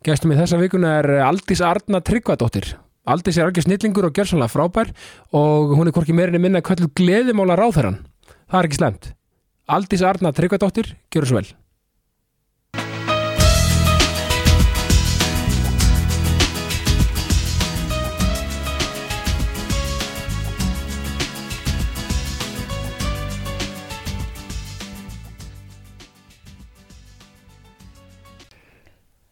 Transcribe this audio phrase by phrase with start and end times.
[0.00, 2.70] Gestum í þessa vikuna er Aldís Arna Tryggvadóttir.
[3.12, 4.94] Aldís er algjör snillingur og gjörsanlega frábær
[5.36, 7.98] og hún er hvorki meirinni minna kvöldu gleðimála ráðherran.
[8.48, 9.10] Það er ekki slemt.
[9.68, 11.50] Aldís Arna Tryggvadóttir, gjör svo vel.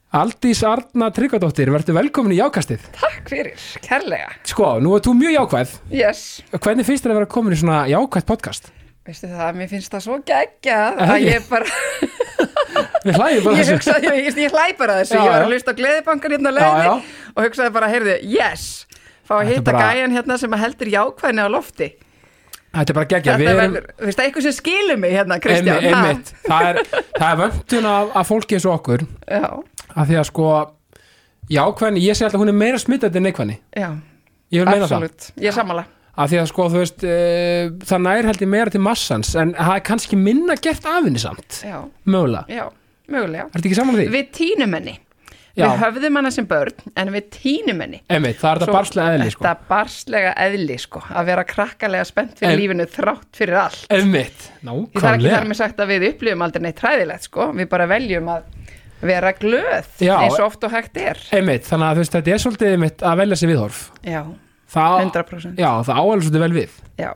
[0.09, 2.85] Aldís Arna Tryggvadóttir, verður velkomin í jákastið.
[2.97, 4.31] Takk fyrir, kærlega.
[4.49, 5.75] Sko, nú er þú mjög jákvæð.
[5.93, 6.23] Yes.
[6.55, 8.71] Hvernig finnst þér að vera komin í svona jákvæð podcast?
[9.09, 11.29] Veistu það, mér finnst það svo geggjað það að ekki?
[11.29, 11.69] ég bara,
[13.05, 13.77] Við hlægjum bara ég þessu.
[13.77, 16.35] hugsaði, ég, ég, ég hlæ bara að þessu, Já, ég var að hlusta á gleðibankan
[16.37, 16.93] hérna leiðinni já.
[17.35, 18.65] og hugsaði bara, heyrðu, yes,
[19.29, 21.89] fá að hitta bara- gæjan hérna sem að heldur jákvæðni á lofti.
[22.69, 23.09] Þetta er bara.
[23.09, 25.85] Þetta verður, veist það, eitthvað sem skilur mig hérna, Kristján.
[25.89, 26.01] Ha?
[26.03, 26.33] einmitt.
[26.45, 26.81] Það er,
[27.17, 29.47] það er vöndun af, af fólki eins og okkur Já,
[29.95, 30.49] af því að sko
[31.49, 33.89] jákvæðni, ég segi alltaf hún er meira smittandi en neikvæðni já,
[34.69, 35.85] absolutt, ég er sammála.
[36.19, 39.55] af því að sko þú veist uh, það nær held ég meira til massans en
[39.57, 42.67] það er kannski minna gert af henni samt Já, mögulega, já,
[43.09, 43.49] mögulega.
[43.55, 44.09] ertu ekki saman því?
[44.13, 44.99] Við tínum henni.
[45.59, 45.67] Já.
[45.73, 47.99] Við höfðum hana sem börn, en við tínum henni.
[48.09, 49.45] Einmitt, það er Svo- barslega eðli sko.
[49.45, 53.87] Þetta barslega eðli sko að vera krakkalega spennt fyrir En- lífinu þrátt fyrir allt.
[53.91, 55.35] Einmitt, Ég þarf ekki nákvæmlega.
[55.39, 57.53] þar með sagt að við upplifum aldrei neitt træðilegt sko.
[57.59, 58.43] Við bara veljum að
[59.03, 60.17] vera glöð Já.
[60.23, 61.19] eins og oft og hægt er.
[61.33, 63.91] Einmitt, þannig að þú veist þetta er svolítið einmitt að velja sér viðhorf.
[64.03, 64.23] Já,
[64.75, 66.71] það, 100% Já, það áalur svolítið vel við.
[66.99, 67.11] Já,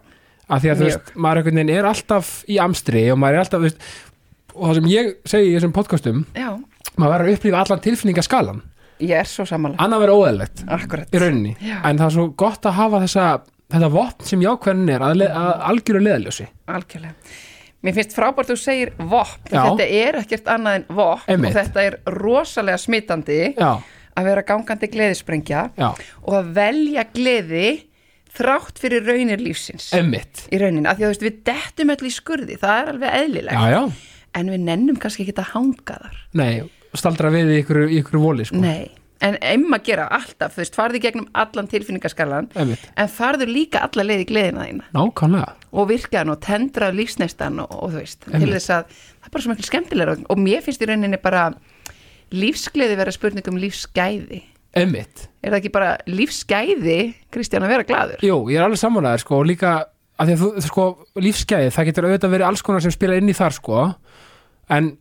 [0.48, 0.92] af því að þú Mjög.
[0.92, 3.78] veist, maður er alltaf í amstri og maður er alltaf, þú veist
[4.54, 6.48] og það sem ég segi í þessum podcastum já,
[6.98, 8.62] maður verður að upplifa allan tilfinningaskalan
[9.02, 9.78] ég er svo sammála.
[9.82, 10.64] Annað verður óæðilegt
[11.12, 11.78] í rauninni, Já.
[11.88, 13.28] en það er svo gott að hafa þessa,
[13.74, 17.38] þetta vopn sem jákvæðin er að, að algjöru leðaljósi algjörlega.
[17.82, 21.48] Mér finnst frábært þú segir vopn þetta er ekkert annað en vopn Einmitt.
[21.50, 23.70] og þetta er rosalega smitandi já,
[24.12, 25.88] að vera gangandi gleðisprengja já,
[26.22, 27.66] og að velja gleði
[28.32, 29.90] þrátt fyrir raunir lífsins.
[29.96, 33.18] Emmitt í raunin, af því að veist, við dettum öll í skurði, það er alveg
[33.18, 33.58] eðlilegt.
[33.58, 36.22] Já, já, en við nennum kannski ekki að hanga þar.
[36.40, 36.62] Nei,
[36.98, 38.60] staldra við í ykkur, ykkur voli sko.
[38.62, 38.90] nei,
[39.22, 42.86] en einma gera alltaf þú veist, farðu gegnum allan tilfinningaskalan Einmitt.
[42.96, 47.76] en farðu líka alla leið í gleðina þína nákvæmlega, og virkaðan og tendraðu lífsneistan og,
[47.78, 48.56] og þú veist, til Einmitt.
[48.58, 51.44] þess að það er bara svo miklu skemmtilega og mér finnst í rauninni bara
[52.32, 54.42] lífsgleði vera spurning um lífsgæði
[54.78, 56.98] emmitt er það ekki bara lífsgæði
[57.32, 59.72] Kristján að vera glaður jú, ég er alveg sammálaður sko, og líka
[60.20, 60.86] að því að þú, sko,
[61.20, 63.82] lífsgæði það getur auðvitað verið alls konar sem spila inn í þar sko,
[64.72, 64.92] en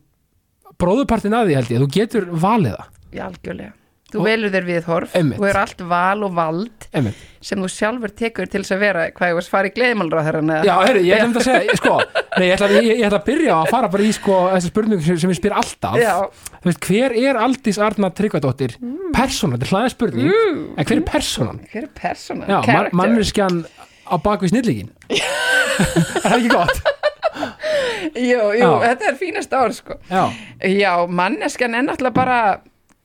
[0.80, 3.72] bróðupartin að því held ég, þú getur valið það í algjörlega
[4.12, 5.38] þú Og- velur þér viðhorf Einmitt.
[5.40, 9.04] og er allt val og vald emmitt sem þú sjálfur tekur til þess að vera
[9.10, 11.94] hvað ég var að fara í gleðimálráðherran Já, heyrðu, ég ætla að segja, sko,
[12.36, 15.06] nei, ég ætla, ég, ég ætla að byrja að fara bara í, sko, þessa spurningu
[15.06, 15.96] sem, sem ég spyr alltaf.
[15.98, 16.12] Já.
[16.60, 18.76] Þú veist, hver er Aldís Arna Tryggvadóttir?
[18.78, 19.10] Mm.
[19.16, 20.30] Persóna, þetta er hlaðið spurning,
[20.76, 21.62] en hver er persónan?
[21.72, 22.46] hver er persóna?
[22.52, 23.64] Já, man, manneskjan
[24.06, 24.92] á bakvið snillíkin.
[25.10, 27.01] er það ekki gott?
[27.32, 28.70] Jú, jú, Já.
[28.88, 30.24] þetta er fínast ár sko Já,
[30.68, 32.38] já, manneskjan er náttúrulega bara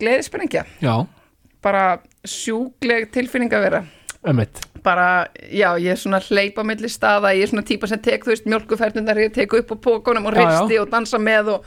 [0.02, 0.96] gleðisprengja já,
[1.64, 1.84] bara
[2.28, 3.84] sjúkleg tilfinning að vera
[4.28, 4.60] ömmit.
[4.84, 8.34] bara, já, ég er svona hleypa milli staða, ég er svona típa sem tek, þú
[8.34, 10.48] veist, mjölkuferðunar, ég tek upp á pókunum og Já, já.
[10.52, 11.66] risti og dansa með og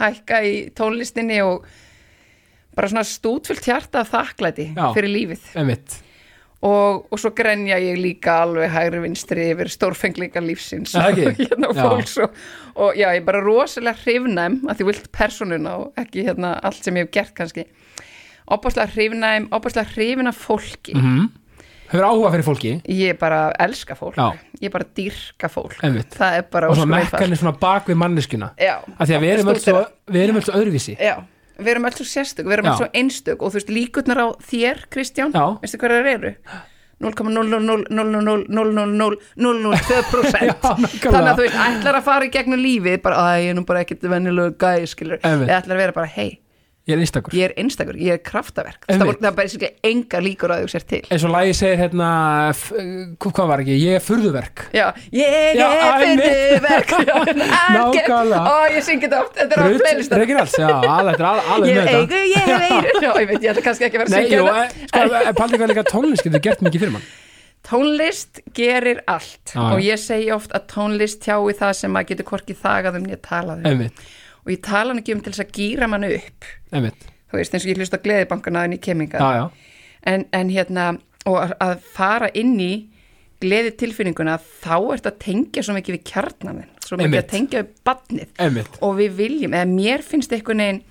[0.00, 1.66] hækka í tónlistinni og
[2.76, 4.86] bara svona stútfullt hjarta af þakklæti Já.
[4.96, 5.98] fyrir lífið Ömmit.
[6.62, 10.94] Og, og svo grenja ég líka alveg hægri vinstri yfir stórfengleika lífsins.
[10.94, 12.34] Og, hérna, fólks og,
[12.76, 16.82] og já, ég er bara rosalega hrifnæm að því vilt personuna og ekki hérna allt
[16.86, 17.66] sem ég hef gert kannski.
[18.52, 20.96] Opaslega hrifnæm, opaslega hrifin af fólki.
[20.98, 21.30] Mm
[21.92, 24.16] Hefur áhuga fyrir fólki, ég bara elska fólk.
[24.16, 24.32] Já.
[24.64, 25.74] ég bara dýrka fólk.
[25.84, 27.12] Er bara og einfalt.
[27.12, 28.48] mekkanir svona bakvið manneskjuna.
[28.56, 30.96] já, Af því að við svo, við erum öll svo öðruvísi.
[30.96, 31.20] já,
[31.58, 34.26] við erum öll svo sérstök við erum öll svo einstök og þú veist líkurnar á
[34.50, 35.44] þér Kristján, Já.
[35.62, 36.30] veistu það eru
[37.02, 39.48] 0,000000002% Já,
[40.78, 41.02] nákvæmlega.
[41.02, 43.64] þannig að þú veist, ætlar að fara í gegnum lífið bara, að ég er nú
[43.66, 46.30] bara ekkert venjulegu gæ skilur, eða ætlar að vera bara, hei
[46.82, 47.34] Ég er einstakur.
[47.38, 48.86] ég er einstakur, ég er kraftaverk.
[48.90, 50.98] Það, er bara siklega enga líkur að þú sér til.
[51.14, 52.08] Eins og lagi segir hérna
[53.22, 54.64] hvað var ekki, ég er furðuverk.
[54.74, 55.60] Já, ég er
[56.02, 56.94] fyrstuverk
[57.76, 58.40] Nákvæmlega.
[58.42, 61.78] Ó, ég syngi þetta oft, þetta er á playlistan Reykjir alls, já, alveg, er Ég
[61.78, 62.00] þetta.
[62.00, 62.94] eigu, ég hef eigu.
[63.06, 64.64] Já, ég veit, ég ætla kannski ekki að vera að syngja þetta.
[64.66, 67.06] eh, sko, paldi hvað líka tónlist getur gert mikið fyrir mann?
[67.62, 69.54] Tónlist gerir allt.
[69.54, 73.06] Og ég segi oft að tónlist tjái það sem maður getur hvorki þagað um
[74.44, 76.44] og ég tala hann ekki um til þess að gýra mann upp.
[76.72, 79.18] Einmitt, þú veist, eins og ég hlusta gleðibankana en í keminga.
[79.18, 79.50] Já, já,
[80.12, 80.86] en, en hérna,
[81.26, 82.72] og að- fara inn í
[83.42, 87.24] gleði tilfinninguna þá ert að tengja svo mikið við kjarnanin svo mikið Einmitt.
[87.24, 90.82] að tengja við badnið og við viljum, eða mér finnst einhvern veginn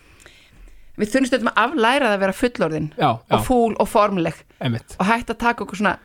[1.00, 4.96] við þurfum stundum að aflæra það að vera fullorðin já, og fúl og formleg einmitt.
[5.00, 5.98] og hægt að taka okkur svona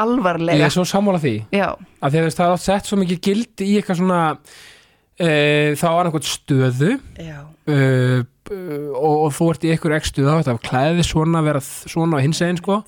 [0.00, 1.34] Ég alvarlega er svo sammála því.
[1.52, 4.20] Já, að það er oft sett svo mikið gildi í eitthvað svona
[5.20, 6.94] e, þá er einhvern stöðu.
[7.70, 11.92] Uh, og, og þú ert í einhver ekki stuð á þetta klæði svona, vera þ-
[11.92, 12.80] svona á hins eginn sko.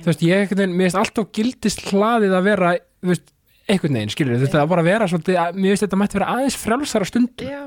[0.00, 2.70] þú veist, ég finnst alltaf gildist hlaðið að vera,
[3.04, 3.26] veist,
[3.68, 6.18] einhvern veginn skilur, þú veist, það bara að vera svolítið, að- mér finnst þetta mætti
[6.20, 7.52] vera aðeins frjálsara stundum.
[7.52, 7.62] Já.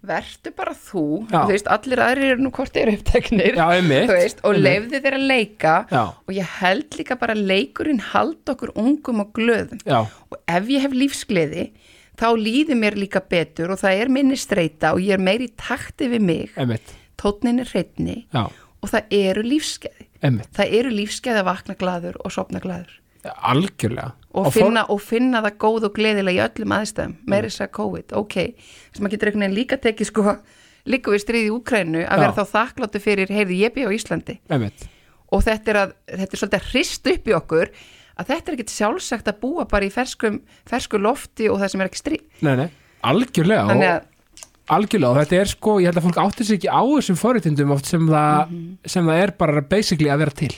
[0.00, 1.42] Vertu bara þú, Já.
[1.44, 3.58] þú veist, allir aðrir eru nú hvort eru uppteknir.
[3.60, 3.66] Já,
[4.08, 4.64] veist, og einmitt.
[4.64, 5.74] leifði þeir að leika.
[5.92, 9.82] Já, og ég held líka bara að leikurinn halda okkur ungum og glöðum.
[9.84, 11.66] Já, og ef ég hef lífsgleði
[12.20, 16.10] þá líður mér líka betur og það er minni streita og ég er meiri takti
[16.12, 16.56] við mig,
[17.20, 19.44] tótnin er hreitni og það eru
[20.20, 22.96] einmitt, það eru lífsgæði að vakna glaður og sopna glaður.
[23.24, 24.14] Algjörlega.
[24.30, 27.72] Og, for- finna, og finna það góð og gleðilega í öllum aðstæðum, meiri þess að
[27.76, 28.14] COVID.
[28.20, 28.36] Ok,
[28.94, 30.36] sem maður getur einhvern veginn líka tekið sko,
[30.88, 32.22] líka við stríði Úkrænu að Já.
[32.22, 34.38] vera þá þakkláttu fyrir, heyrði ég bý á Íslandi.
[34.48, 34.86] Einmitt,
[35.30, 37.72] og þetta er, að, þetta er svolítið að hrist upp í okkur
[38.20, 41.80] að þetta er ekkit sjálfsagt að búa bara í ferskum, fersku lofti og það sem
[41.84, 42.24] er ekki stríð.
[42.46, 42.68] Nei, nei,
[43.10, 44.08] algjörlega og, að,
[44.76, 47.72] algjörlega, og þetta er sko, ég held að fólk áttir sig ekki á þessum forréttindum
[47.74, 48.78] oft sem það, Mhm.
[48.86, 50.52] sem það er bara basically að vera til.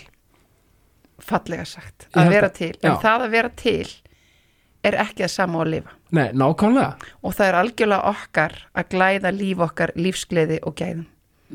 [1.22, 2.72] Fallega sagt, held að vera að- til.
[2.82, 2.90] já.
[2.90, 3.86] en það að vera til
[4.84, 5.90] er ekki að sama á að lifa.
[6.10, 11.06] Nei, nákvæmlega, og það er algjörlega okkar að glæða líf okkar lífsgleði og gæðum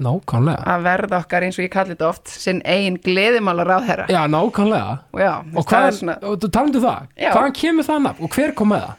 [0.03, 0.61] nákvæmlega.
[0.73, 4.21] Að verða okkar eins og ég kalli þetta oft sinn eigin gleðimálar á þeirra já,
[4.31, 4.95] nákvæmlega.
[5.15, 7.11] Og já, og hvað, svona og talandu það.
[7.17, 7.31] Já.
[7.33, 8.95] hvaðan kemur það nafn og hver kom með það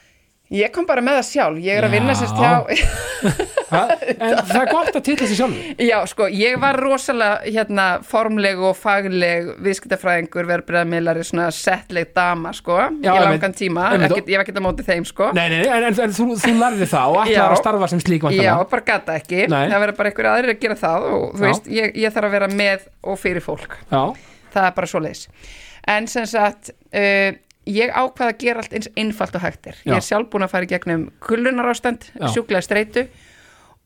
[0.54, 2.20] ég kom bara með það sjálf, ég er að vinna Já.
[2.22, 2.52] sérst hjá
[3.68, 8.62] en það er gott að tilla sig sjálfur já, sko, ég var rosalega hérna formleg
[8.64, 14.14] og fagleg viðskiptafræðingur, verðbreðamilari svona settleg dama, sko Já, í langan tíma, Einmitt.
[14.16, 16.28] ekkit, ég var ekki að móti þeim, sko nei, nei, nei, en, en, en þú,
[16.40, 17.44] þú lærði það og ætlar Já.
[17.50, 18.68] að starfa sem slík Já, væntanlega.
[18.72, 19.64] bara gata ekki, Nei.
[19.72, 21.48] það verður bara einhverju aðrir að gera það og þú Já.
[21.50, 24.02] veist, ég, ég þarf að vera með og fyrir fólk já,
[24.54, 25.26] það er bara svoleiðis
[25.88, 27.30] en sem sagt uh,
[27.68, 29.78] ég ákvað að gera allt eins einfalt og hægt er.
[29.86, 33.06] Ég er sjálf búin að fara í gegnum kullunarástand sjúklega streitu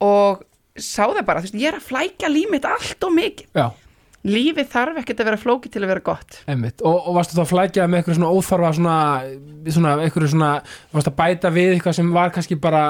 [0.03, 0.43] og
[0.79, 3.63] sá það bara, þú veist, ég er að flækja límit allt og mikið.
[4.23, 6.37] Lífið þarf ekkert að vera flókið til að vera gott.
[6.47, 6.83] Einmitt.
[6.87, 8.99] Og, og varstu þá að flækja með eitthvað svona óþarfa svona,
[9.67, 10.51] svona, eitthvað svona
[10.93, 12.85] varstu að bæta við eitthvað sem var kannski bara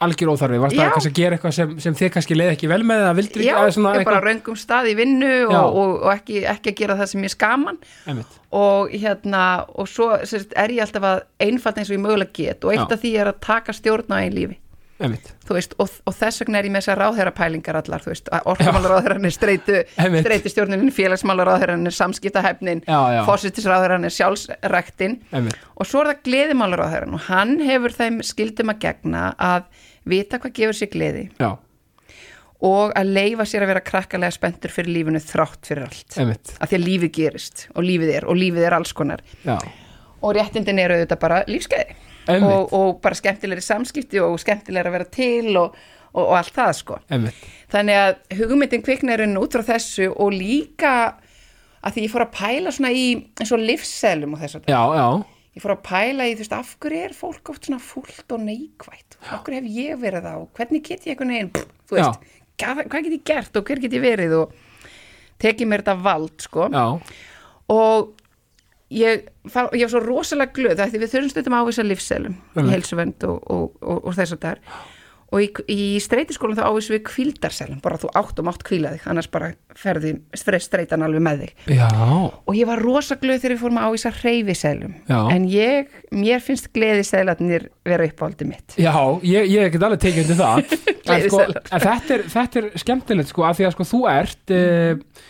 [0.00, 0.86] algjör óþarfi, varstu Já.
[0.86, 3.42] að, kannski að gera eitthvað sem, sem þið kannski leið ekki vel með eða vildir
[3.44, 5.60] já, ekki aðeins svona ég er bara eitthvað röngum stað í vinnu og, Já.
[5.66, 9.44] og, og ekki, ekki að gera það sem ég skaman einmitt, og hérna
[9.76, 12.86] og svo sérst, er ég alltaf að einfalt eins og ég mögulega get og eitt
[12.86, 12.96] Já.
[12.96, 14.58] af því er að taka stjórn á einn lífi
[15.00, 19.32] veist, og, og þess vegna er ég með þessar ráðherrapælingar allar, þú veist, orkumálaráðherran er
[19.34, 20.26] streitu, Einmitt.
[20.26, 23.20] streitustjórnin félagsmálaráðherran er samskiptahefnin Já, já.
[23.28, 29.24] fósittisráðherran er sjálfsrektin og svo er það gleðimálaráðherran og hann hefur þeim skildum að gegna
[29.40, 29.70] að
[30.08, 31.26] vita hvað gefur sér gleði.
[31.40, 31.50] Já,
[32.60, 36.18] og að leifa sér að vera krakkalega spenntur fyrir lífinu þrátt fyrir allt.
[36.20, 36.52] Einmitt.
[36.60, 39.24] Af því að lífið gerist og lífið er og lífið er alls konar.
[39.46, 39.56] Já,
[40.20, 41.40] og réttindin eru auðvitað bara
[42.28, 42.52] Einmitt.
[42.52, 45.80] og, og bara skemmtilegri samskipti og skemmtilegri að vera til og,
[46.12, 47.00] og, og allt það sko.
[47.08, 47.48] Einmitt.
[47.72, 50.94] Þannig að hugmyndin kviknarinn út frá þessu og líka
[51.80, 53.04] að því ég fór að pæla svona í
[53.40, 55.06] eins og livsselum og þess að já, já,
[55.56, 58.44] ég fór að pæla í þú veist af hverju er fólk oft svona fullt og
[58.46, 59.16] neikvætt?
[59.34, 62.30] Af hverju hef ég verið þá, hvernig get ég einhvern veginn, pff, þú veist,
[62.62, 64.54] hvað, hvað get ég gert og hver get ég verið og
[65.40, 66.68] tekið mér þetta vald sko?
[66.70, 66.86] Já,
[67.74, 68.14] og
[68.90, 72.38] ég, fa- ég var svo rosalega glöð það því við þurfum stundum á þessar livsselum
[72.58, 74.88] í heilsuvend og, og, og, og þess að það er
[75.30, 79.06] og í, í streytiskólum þá ávísum við kvíldarselum, bara þú átt og mátt kvíla þig
[79.12, 81.52] annars bara ferði streytan alveg með þig.
[81.78, 85.18] Já, og ég var rosa glöð þegar við fórum að ávísa hreyfiselum Já.
[85.36, 88.78] en ég, mér finnst gleðiselarnir vera uppáldi mitt.
[88.80, 90.64] Já, ég, ég get alveg tekið undir það.
[91.10, 94.52] En, sko, en þetta, er, þetta er skemmtilegt sko, af því að sko, þú ert
[94.54, 95.22] uh,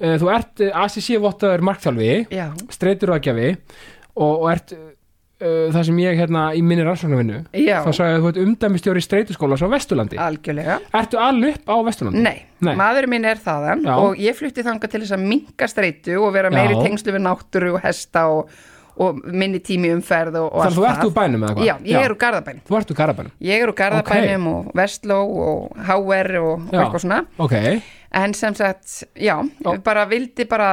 [0.00, 3.52] uh, þú ert uh, ACC-vottaður markþjálfi já, streytur ágjafi
[4.18, 4.74] og, og ert
[5.42, 9.02] uh, það sem ég hérna í minni rannsóknarvinnu já, þá sagði að þú ert umdæmistjóri
[9.04, 12.24] streytuskóla á Vesturlandi algjörlega Ertu alveg upp á Vesturlandi?
[12.24, 12.72] Nei, Nei.
[12.78, 13.94] maðurinn minn er þaðan Já.
[14.02, 16.82] og ég flutti þangað til þess að minka streitu og vera meiri Já.
[16.88, 18.50] tengslu við náttúru og hesta og,
[18.98, 21.68] og minni tími umferð og, og Þannig að þú ert úr bænum eða hvað?
[21.68, 23.36] Já, ég er úr Garðabænum Þú ert úr Garabænum?
[23.46, 26.80] Ég er úr Garðabænum og Vestló og HR og, og Já.
[26.82, 27.54] eitthvað svona Ok,
[28.18, 29.70] en sem sagt, já, Já.
[29.84, 30.72] bara vildi bara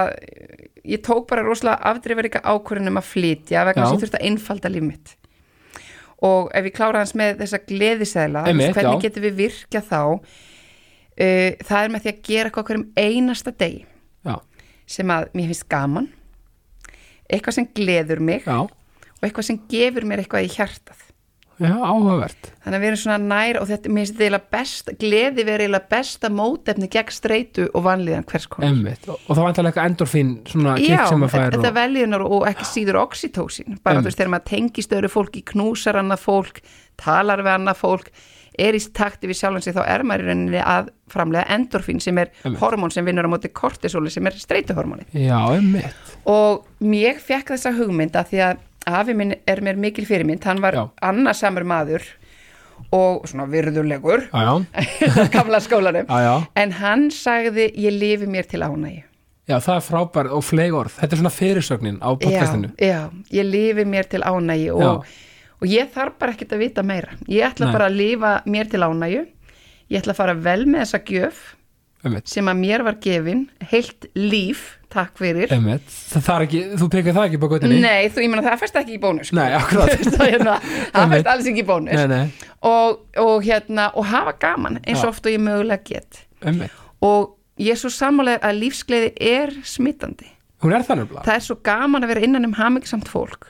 [0.85, 4.85] ég tók bara rosalega afdrifaríka ákvörðunum að flytja vegna að ég þurfti að einfalda líf
[4.85, 5.13] mitt.
[6.25, 8.91] Og ef ég klára hans með þessa gleðisæla hvernig já.
[9.03, 10.01] getum við virkja þá?
[11.15, 13.85] Uh, það er með því að gera eitthvað hverjum einasta degi.
[14.25, 14.35] Já,
[14.97, 16.11] sem að mér finnst gaman.
[17.25, 18.45] Eitthvað sem gleður mig.
[18.45, 18.65] Já.
[19.15, 21.04] Og eitthvað sem gefur mér eitthvað í hjartað
[21.61, 22.49] já, áhugavert.
[22.65, 25.65] Þannig að við erum svona nær og þetta mér finnst þetta eiginlega best, gleði verið
[25.65, 28.69] eiginlega besta mótefni gegn streitu og vanlíðan hvers konar.
[28.69, 29.09] Einmitt.
[29.09, 32.27] og, og það vantar eitthvað endorfín svona Já, kikk sem að fær þetta og, veljunar
[32.27, 36.63] og ekki síður oxytósin bara þú veist þegar maður tengist öðru fólki knúsar annað fólk,
[37.01, 38.11] talar við annað fólk
[38.59, 42.17] er í takti við sjálfan sig þá er maður í rauninni að framlega endorfín sem
[42.21, 42.61] er Einmitt.
[42.61, 45.07] hormón sem vinnur á móti kortisóli sem er streituhormóni.
[45.11, 45.39] Já,
[48.87, 52.05] afi minn er mér mikil fyrirmynd hann var annarsamur maður
[52.95, 54.25] og svona virðulegur
[55.35, 56.05] gamla skólanum.
[56.09, 56.33] Já, já.
[56.59, 59.03] En hann sagði ég lifi mér til ánægi
[59.45, 60.95] Já, það er frábær og fleig orð.
[60.97, 62.71] Þetta er svona fyrirsögnin á podcastinu.
[62.81, 63.01] já, já,
[63.37, 65.05] ég lifi mér til ánægi og,
[65.61, 67.13] og ég þarf bara ekkert að vita meira.
[67.29, 67.73] Ég ætla Nei.
[67.75, 69.21] bara að lifa mér til ánægi
[69.93, 71.43] ég ætla að fara vel með þessa gjöf
[72.05, 72.27] Einmitt.
[72.29, 77.49] sem að mér var gefin heilt líf, takk fyrir ekki, þú pekar það ekki på
[77.51, 77.79] göttinni?
[77.81, 79.39] Nei, þú, ég meina það fæst ekki í bónus sko.
[79.39, 80.05] Nei, akkurat.
[80.15, 80.57] það, hérna,
[81.15, 85.09] fæst alls ekki í bónus Nei, nei, og, og hérna og hafa gaman eins og
[85.09, 85.11] Já.
[85.15, 86.71] oft og ég mögulega get einmitt.
[87.01, 90.29] og ég er svo sammálega að lífsgleði er smittandi
[90.63, 91.21] Hún er þannig blá.
[91.25, 93.49] það er svo gaman að vera innan um hamingisamt fólk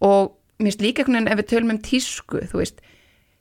[0.00, 2.80] og mér finnst líka einhvern veginn ef við tölum um tísku, þú veist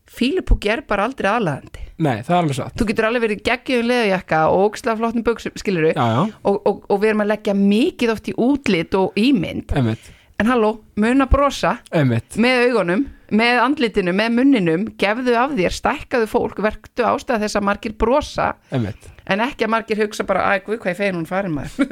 [0.10, 2.76] fílupúki er bara aldrei aðlagandi Nei, það er alveg satt.
[2.80, 6.82] þú getur alveg verið geggjum leðujakka og óksla flottum buksum, skilur Já, já, og, og,
[6.90, 10.10] og við erum að leggja mikið oft í útlit og ímynd einmitt.
[10.40, 12.38] en halló, mun að brosa Einmitt.
[12.40, 17.68] með augunum, með andlitinu, með munninum gefðu af þér, stækkaðu fólk verktu ástæða þess að
[17.68, 19.12] margir brosa Einmitt.
[19.28, 21.92] en ekki að margir hugsa bara guð, hvað ég fegin hún farin maður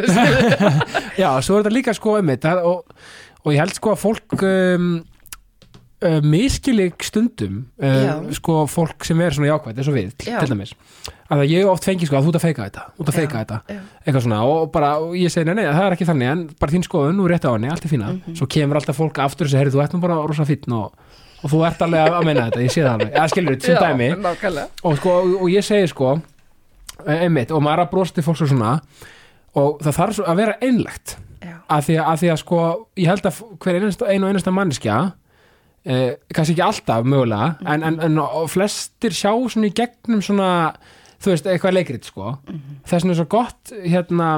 [1.22, 2.96] Já, svo er þetta líka sko og,
[3.44, 4.90] og ég held sko að fólk um,
[6.06, 10.40] uh, miskilig stundum uh, sko fólk sem er svona jákvætt eins og við, Já.
[10.44, 10.74] til dæmis.
[11.34, 13.58] Að ég oft fengi sko að þú ert að feika þetta ert að feika þetta,
[14.06, 16.72] eitthvað svona og bara, og ég segi, nei, nei, það er ekki þannig en bara
[16.72, 18.38] þín skoðun, nú rétt á henni, allt er fína Mhm.
[18.40, 20.94] svo kemur alltaf fólk aftur og segir, þú ert nú bara rosa fínn og,
[21.44, 23.68] og þú ert alveg að, að meina þetta, ég sé það alveg, eða skilur þetta,
[23.68, 24.10] sem dæmi.
[24.84, 26.14] og, sko, og, og ég segi sko
[27.08, 28.72] eh, einmitt, og maður er að brosa til fólks og svona
[29.58, 31.18] og það þarf svo að vera einlegt.
[31.68, 32.58] Að því að, að því að sko
[32.96, 34.98] ég held að hver einasta, ein og einasta manneskja
[35.88, 37.68] eh, kannski ekki alltaf mögulega Mhm.
[37.74, 40.50] en, en, en og flestir sjá svona í gegnum svona
[41.22, 42.82] þú veist, eitthvað leikrit sko Mhm.
[42.86, 44.30] þess vegna er svo gott hérna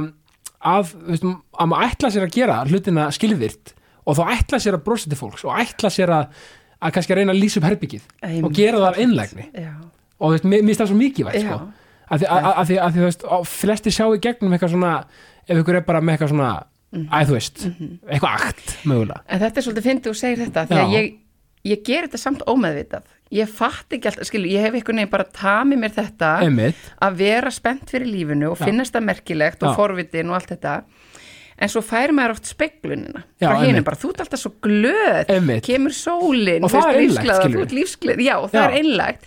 [0.61, 1.23] að, þú veist,
[1.59, 3.73] að maður ætla sér að gera hlutina skilvirt
[4.05, 6.27] og þá ætla sér að brosa til fólks og ætla sér að,
[6.81, 8.43] að kannski að reyna að lýsa upp herbyggið Einmitt.
[8.45, 9.45] og gera það af einlægni
[10.19, 11.49] og þú veist, mér finnst það svo mikið vægt Já.
[11.49, 11.59] sko.
[12.09, 14.93] að því að, því, því þú veist og flesti sjá í gegnum eitthvað svona
[15.49, 16.63] ef ykkur er bara með eitthvað svona
[17.13, 17.57] að þú veist,
[18.09, 21.11] eitthvað akt mögulega En þetta er svolítið fyndið og segir þetta því að ég,
[21.67, 23.07] ég ger þetta samt ómeðvitað.
[23.35, 27.19] Ég fatt ekki alltaf, skilu, ég hef einhvern veginn bara tamið mér þetta einmitt, að
[27.19, 30.77] vera spennt fyrir lífinu og finnast það merkilegt og forvitin og allt þetta.
[31.59, 33.83] En svo fær maður oft speglunina Já, frá einmitt.
[33.85, 35.65] bara þú ert alltaf svo glöð Einmitt.
[35.67, 39.25] kemur sólin Og það þú er ert lífsgleð já, og það er einlægt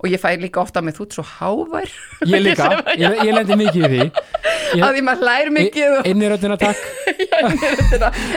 [0.00, 1.90] og ég fær líka ofta með þú ert svo hávær.
[2.24, 2.68] Ég líka.
[2.96, 4.06] Ég, ég lendi mikið í því.
[4.70, 6.80] Ég, að því maður hlær mikið og inn í röddina takk.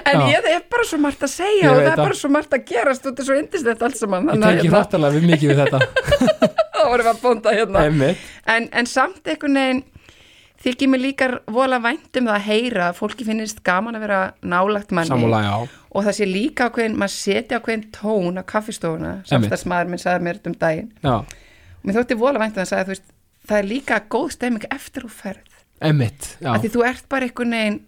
[0.10, 2.64] En ég hef bara svo margt að segja og það er bara svo margt að
[2.70, 4.30] gerast þetta er svo indislegt allt saman.
[4.30, 5.80] Ég tengi hérna, hrættalega við mikið við þetta.
[6.78, 7.84] Þá vorum við að bónda hérna.
[8.54, 9.84] En, en samt einhvern veginn
[10.64, 14.20] þykir mér líka vola vænt um það að heyra að fólki finnist gaman að vera
[14.48, 15.32] nálagt manni.
[15.44, 15.56] Já.
[15.94, 20.40] Og það sé líka ákveðin, maður setja ákveðin tón á kaffistofuna, samstagsmaður minn sagði mér
[20.40, 20.88] þetta um daginn.
[21.04, 21.43] Já, og
[21.84, 23.10] mér þótti vola vænt um það að sagði, þú veist,
[23.48, 26.54] það er líka góð stemming eftir úr ferð, einmitt, já.
[26.54, 27.82] Að því þú ert bara einhvern veginn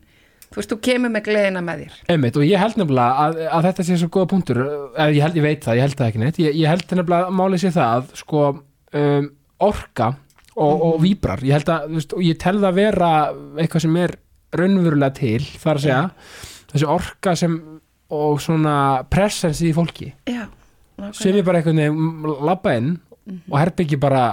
[0.55, 1.95] þú veist, þú kemur með gleðina með þér.
[2.13, 5.39] Einmitt, og ég held nefnilega að, að þetta sé svo góða punktur eða ég, held,
[5.39, 6.39] ég veit það, ég held það ekki neitt.
[6.39, 8.43] Ég, ég held nefnilega að málið sé það að sko,
[9.01, 9.29] um,
[9.65, 10.09] orka
[10.55, 13.13] og, og víbrar, ég held að þú veist, og ég tel það vera
[13.63, 14.15] eitthvað sem er
[14.55, 16.03] raunverulega til, þar að segja.
[16.71, 17.57] Þessi orka sem
[18.15, 18.77] og svona
[19.11, 20.11] presens í fólki.
[20.29, 20.45] Já,
[21.17, 22.93] sem er bara einhvern veginn labba inn
[23.25, 24.25] og herbyggi bara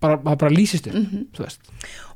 [0.00, 0.96] bara, það bara lýsist upp
[1.36, 1.68] þú veist,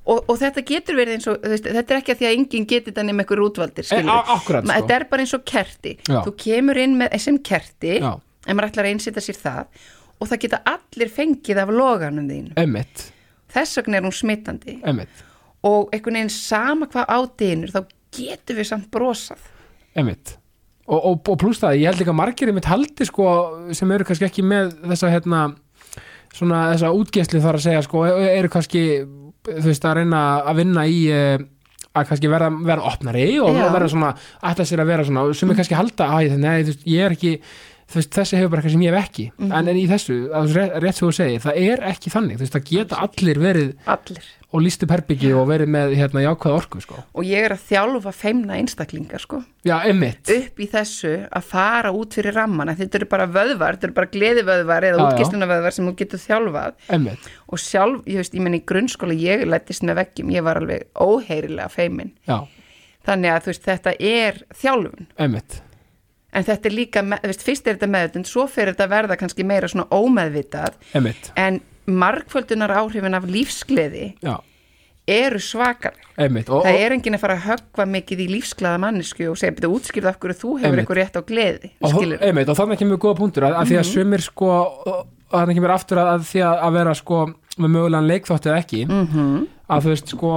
[0.09, 2.67] og, og þetta getur verið eins og veist, þetta er ekki að því að enginn
[2.71, 4.97] getur þetta nema einhver útvaldir e, akkurat þetta sko.
[4.97, 5.95] er bara eins og kerti.
[6.09, 6.21] Já.
[6.27, 8.11] þú kemur inn með sem kerti Já.
[8.17, 9.87] en maður ætlar að einsýta sér það
[10.19, 13.07] og það geta allir fengið af loganum þín einmitt,
[13.55, 15.23] þess vegna er hún smittandi einmitt,
[15.69, 17.81] og einhvern veginn sama hvað ádýnur þá
[18.19, 19.41] getur við samt brosað.
[19.99, 20.38] Einmitt
[20.89, 23.29] og, og, og pluss það, ég held líka að margir einmitt haldi sko,
[23.77, 25.45] sem eru kannski ekki með þessa hérna,
[26.35, 28.85] svona þessa útgeðslu þar að segja sko, e- eru kannski
[29.49, 31.39] þú veist að reyna að vinna í eh,
[31.97, 33.67] að kannski verða, verða opnari og Já.
[33.73, 34.13] verða svona,
[34.51, 37.35] ætla sér að vera svona sem er kannski halda, að nei, veist, ég er ekki
[37.97, 39.27] veist, þessi hefur bara eitthvað sem ég hef ekki.
[39.39, 39.53] Mhm.
[39.59, 42.45] en, en í þessu, að, rétt, rétt svo þú segir það er ekki þannig, þú
[42.45, 43.39] veist, það geta allir.
[43.39, 44.27] verið allir.
[44.49, 47.03] og líst upp herbyggi og verið með hérna jákvæð orku, sko.
[47.13, 49.43] Og ég er að þjálfa feimna einstaklingar sko.
[49.69, 53.97] Já, upp í þessu að fara út fyrir ramman þetta eru bara vöðvar, þetta eru
[53.99, 58.57] bara gleðivöðvar eða útgistunavöðvar sem þú getur þjálfað emmitt og sjálf, ég veist, ég menn
[58.57, 62.41] í grunnskóla ég lættist með veggjum, ég var alveg óheyrilega feimin, já,
[63.09, 65.09] þannig að veist, þetta er þjálfun.
[65.19, 65.61] Emmitt,
[66.33, 69.47] en þetta er líka, veist, fyrst er þetta meðutund svo fyrir þetta að verða kannski
[69.49, 70.79] meira svona ómeðvitað.
[70.99, 74.35] Emmitt en margföldunar áhrifin af lífsgleði já,
[75.09, 75.97] eru svakar.
[76.21, 79.39] Emmitt og, það og, er enginn að fara að höggva mikið í lífsglaða mannesku og
[79.41, 80.83] segja, betur útskýrða af hverju þú hefur Einmitt.
[80.85, 83.89] eitthvað rétt á gleði og, einmitt, og þannig kemur góða punktur að, að því að
[83.93, 84.99] sumir sko og
[85.33, 87.23] þannig kemur aftur að, að því að, að vera sko
[87.59, 90.29] með mögulegan leikþátt eða ekki mm að þú veist sko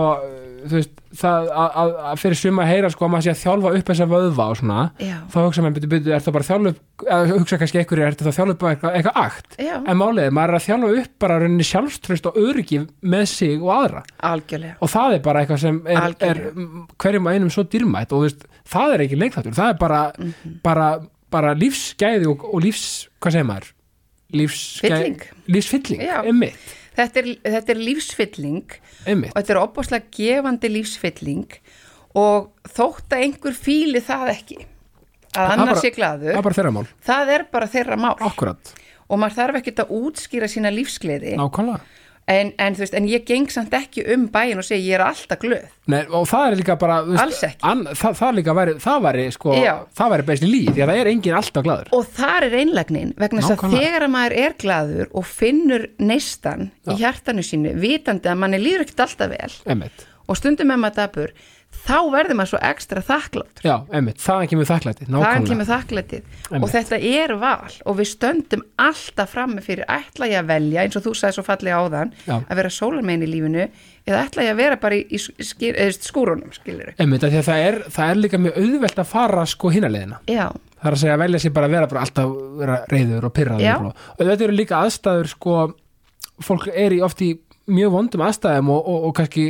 [0.71, 3.71] veist, það að, að, að fyrir suma að heyra sko að maður sé að þjálfa
[3.79, 6.49] upp þessa vöðva og svona já, þá hugsa maður, byrju, byrju, er það bara að
[6.51, 9.57] þjálfa upp eða hugsa kannski einhverju, er það að þjálfa upp eitthvað, eitthvað akt?
[9.65, 12.81] Já, en málið, maður er að þjálfa upp bara rauninni sjálfströst og öryggi
[13.15, 14.03] með sig og aðra.
[14.31, 14.75] Algjörlega.
[14.85, 18.21] Og það er bara eitthvað sem er, er mm, hverjum og einum svo dýrmætt og
[18.21, 20.59] þú veist, það er ekki leikþáttur, það er bara Mhm.
[20.63, 20.89] bara,
[21.31, 23.71] bara lífsgæði og, og lífs, hvað segir maður?
[24.31, 25.23] Lífsgæði, Fylling.
[25.51, 28.75] lífsfylling, einmitt, þetta er, þetta er lífsfylling
[29.07, 29.31] einmitt.
[29.31, 31.57] og þetta er opbáslega gefandi lífsfylling
[32.19, 34.67] og þótt að einhver fíli það ekki að
[35.31, 38.15] Það annar bara- sé það glaður er bara þeirra mál, það er bara þeirra mál.
[38.19, 38.73] Akkurat.
[39.11, 41.35] Og maður þarf ekkert að útskýra sína lífsgleði.
[41.39, 41.79] Nákvæmlega
[42.29, 45.03] en, en, þú veist, en ég geng samt ekki um bæin og segi ég er
[45.05, 45.69] alltaf glöð.
[45.91, 47.49] Nei, og það er líka bara ekki.
[47.67, 49.55] an, það, það líka væri, það væri sko,
[49.99, 51.91] það væri best í líf, því að það er engin alltaf glaður.
[51.97, 56.69] Og þar er einlægnin vegna þess að þegar að maður er glaður og finnur neistan
[56.87, 61.01] í hjartanu sínu vitandi að manni líður ekkert alltaf vel einmitt, og stundum með maður
[61.01, 61.35] dabur
[61.85, 66.35] þá verður maður svo ekstra þakklátt já, einmitt, þaðan kemur þaðan nákvæmlega, kemur þakklætið.
[66.59, 70.99] Og þetta er val og við stöndum alltaf frammi fyrir ætla ég að velja eins
[70.99, 72.35] og þú sagði svo fallega áðan Já.
[72.41, 73.67] að vera sólarmein í lífinu
[74.07, 78.39] eða ætla ég að vera bara í, skýr, skúrunum einmitt, það er, það er líka
[78.41, 80.47] mjög auðvelt að fara sko hinaleðina já,
[80.81, 83.35] það er að segja að velja sér bara að vera bara alltaf vera reyður og
[83.37, 85.57] pyrraður og, og þetta eru líka aðstæður sko
[86.41, 87.33] fólk er í oft í
[87.71, 89.45] mjög vondum aðstæðum og, og, og kannski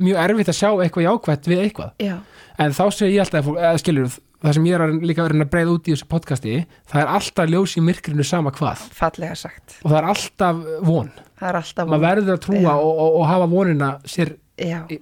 [0.00, 1.96] mjög erfitt að sjá eitthvað jákvætt við eitthvað.
[2.02, 2.14] Já,
[2.62, 5.74] en þá segir ég alltaf eða skilur það sem ég er líka verið að breyða
[5.76, 6.54] út í þessu podcasti
[6.90, 8.86] það er alltaf ljós í myrkrinu sama hvað.
[8.96, 9.76] Fallega sagt.
[9.82, 11.12] Og það er alltaf von.
[11.38, 14.34] Það er alltaf maður verður að trúa og, og, og hafa vonina sér,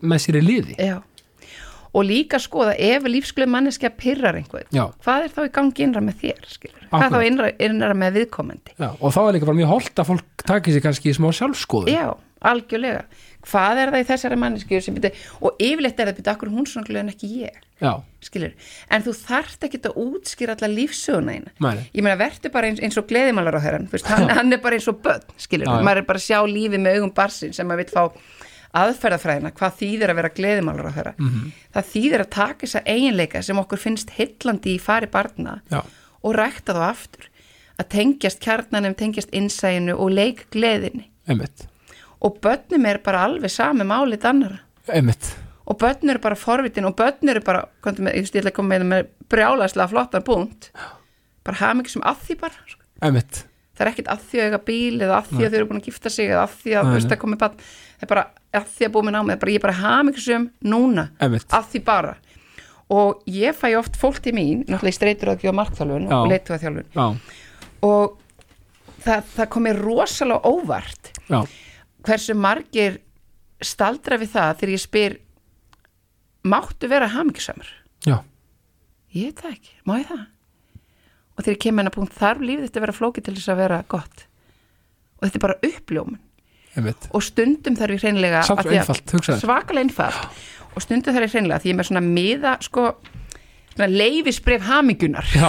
[0.01, 0.77] með sér í liði.
[0.81, 0.99] Já.
[1.91, 4.85] Og líka skoða ef lífsglöð manneskja pyrrar einhvern Já.
[5.03, 6.45] hvað er þá í gangi innra með þér
[6.93, 8.77] hvað þá innra, innra með viðkomandi?
[8.79, 11.27] Já, og þá er líka bara mjög holdt að fólk taki sér kannski í smá
[11.35, 12.07] sjálfskoðun Já,
[12.41, 13.03] algjörlega.
[13.47, 14.79] Hvað er það í þessari mannesku
[15.41, 17.61] og yfirleitt er það byrja, akkur er hún svona glöðin ekki ég.
[18.93, 21.55] En þú þarft ekki að útskýra alla lífsöguna eina.
[21.97, 24.89] Ég meina, verður bara eins, eins og gleðimálar á herran, hann, hann er bara eins
[24.93, 25.25] og börn.
[25.87, 28.05] Maður er bara að sjá lífið með augum barsin sem maður vil fá
[28.81, 31.15] aðferðafræðina, hvað þýðir að vera gleðimálar á herra.
[31.19, 31.49] Mhm.
[31.75, 35.81] Það þýðir að taka þessa eiginleika sem okkur finnst hillandi í fari barna já,
[36.23, 37.27] og rækta þá aftur.
[37.81, 41.70] Að tengjast kjarnanum, tengjast innsæinu og leik gleðinni einmitt
[42.21, 45.35] og börnum er bara alveg sami málið annara Einmitt,
[45.71, 48.87] og börn eru bara forvitin og börn eru bara, með, ég ætla að koma með,
[48.91, 50.71] með brjálæslega flottan punkt
[51.47, 52.83] bara hafa mikið sem að því bara sko.
[53.07, 53.45] einmitt.
[53.77, 55.81] Það er ekkit að því að eiga bíl eða að því að þau eru búin
[55.81, 57.05] að gifta sig eða að því að nei.
[57.07, 58.25] að komi bann það er bara
[58.59, 61.07] að því að búið með námið bara, ég bara hafa mikið sem núna.
[61.23, 61.47] Einmitt.
[61.57, 62.17] að því bara.
[62.91, 66.17] Og ég fæ oft fólk til mín náttúrulega í streitur að gefa markþjálfun Já.
[66.19, 67.07] og leituða þjálfun Já,
[67.87, 68.17] og
[69.05, 71.41] það, það komi rosalega óvart já,
[72.07, 73.01] hversu margir
[73.61, 75.17] staldra við það þegar ég spyr
[76.49, 77.69] máttu vera hamingisamur
[78.07, 78.17] já,
[79.13, 80.29] ég veit það ekki, má ég það?
[81.41, 83.61] Og þegar ég kem hennar punkt þarf lífið þetta að vera flókið til þess að
[83.63, 84.25] vera gott.
[85.17, 86.19] Og þetta er bara uppljómun.
[87.17, 90.43] Og stundum þarf ég hreinlega svakalega einfalt.
[90.77, 92.85] Og stundum þarf ég hreinlega því ég er með svona miða sko
[93.89, 94.63] leifisbref
[95.33, 95.47] já.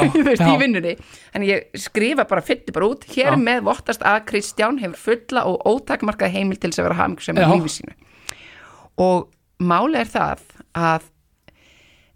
[0.54, 0.96] í vinnunni.
[1.36, 3.40] En ég skrifa bara fytti bara út hér Já.
[3.40, 7.44] með vottast að Kristján hefur fulla og ótakmarkað heimil til þess að vera hamingjusam í
[7.44, 7.50] Já.
[7.52, 7.96] lífi sínu.
[9.02, 9.28] Og
[9.62, 10.46] máli er það
[10.78, 11.08] að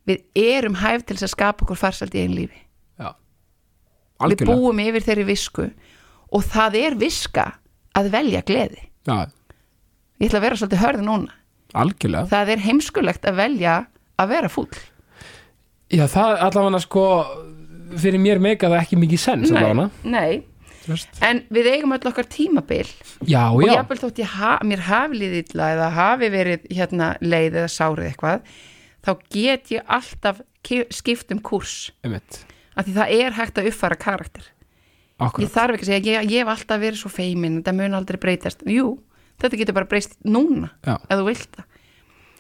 [0.06, 2.62] við erum hæf til þess að skapa okkur farsald í einn lífi.
[3.02, 3.12] Já,
[4.30, 5.70] við búum yfir þeirri visku
[6.32, 7.48] og það er viska
[7.98, 8.86] að velja gleði.
[9.08, 9.26] Já,
[10.22, 11.40] ég ætla að vera svolítið hörð núna.
[11.76, 12.30] Algjörlega.
[12.32, 13.80] Það er heimskulegt að velja
[14.22, 14.70] að vera fúll
[15.94, 17.06] Já, það allavega sko
[18.02, 20.44] fyrir mér meika það ekki mikið sens allavega nei,
[21.26, 22.88] en við eigum öll okkar tímabil.
[23.26, 27.12] Já, og já, jafnvel þótt ég ha, mér hafi liðið illa eða hafi verið hérna
[27.22, 28.52] leið eða sárið eitthvað
[29.06, 32.42] þá get ég alltaf ki- skipt um kurs einmitt.
[32.76, 34.50] Af því það er hægt að uppfara karakter.
[35.22, 35.46] Akkurat.
[35.46, 38.18] Ég þarf ekki að segja, ég, ég hef alltaf verið svo feimin þetta mun aldrei
[38.20, 38.98] breytast, jú
[39.42, 40.98] þetta getur bara breyst núna, Já.
[41.08, 41.66] ef þú vilt það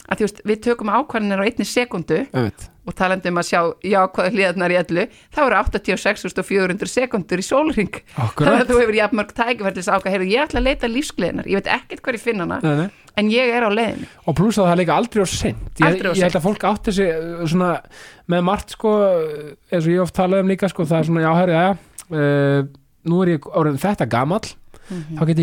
[0.09, 2.65] að þú veist, við tökum ákvarðanir á einni sekundu Einmitt.
[2.85, 7.95] og talandi um að sjá jákvæða hlíðarnar í ellu þá eru 86.400 sekundur í sólring
[8.13, 11.71] þannig að þú hefur jafnmörg tækifærlis ákvað, heyrðu, ég ætla að leita lífsgleðinar ég veit
[11.79, 12.89] ekkert hver ég finn hana, Nei, nei.
[13.17, 14.07] en ég er á leiðinni.
[14.29, 17.09] Og pluss að það líka aldrei á sent ég, ég held að fólk átti sig
[17.15, 17.71] uh, svona,
[18.29, 18.93] með margt sko
[19.71, 21.67] eins og ég oft talaði um líka sko, það er svona, já, herri, já,
[22.13, 22.69] uh,
[23.09, 24.45] nú er ég orðin þetta gamall.
[24.85, 25.39] Þá get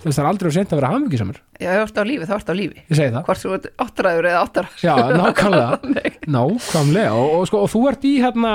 [0.00, 2.28] Þú veist, það er aldrei á sent að vera hamingisamur Já, þú ert á lífi,
[2.30, 2.84] þá ert á lífi.
[2.88, 4.78] Ég segi það, hvort þú ert áttræður eða áttræður.
[4.80, 6.12] Já, nákvæmlega.
[6.36, 7.10] Nákvæmlega.
[7.12, 8.54] Og, og, sko, og þú ert í hérna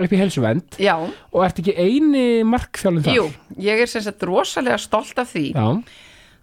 [0.00, 3.18] upp í helsuvend Já, og ert ekki eini markþjálun þar?
[3.18, 3.26] Jú,
[3.60, 5.66] ég er sem sagt rosalega stolt af því já,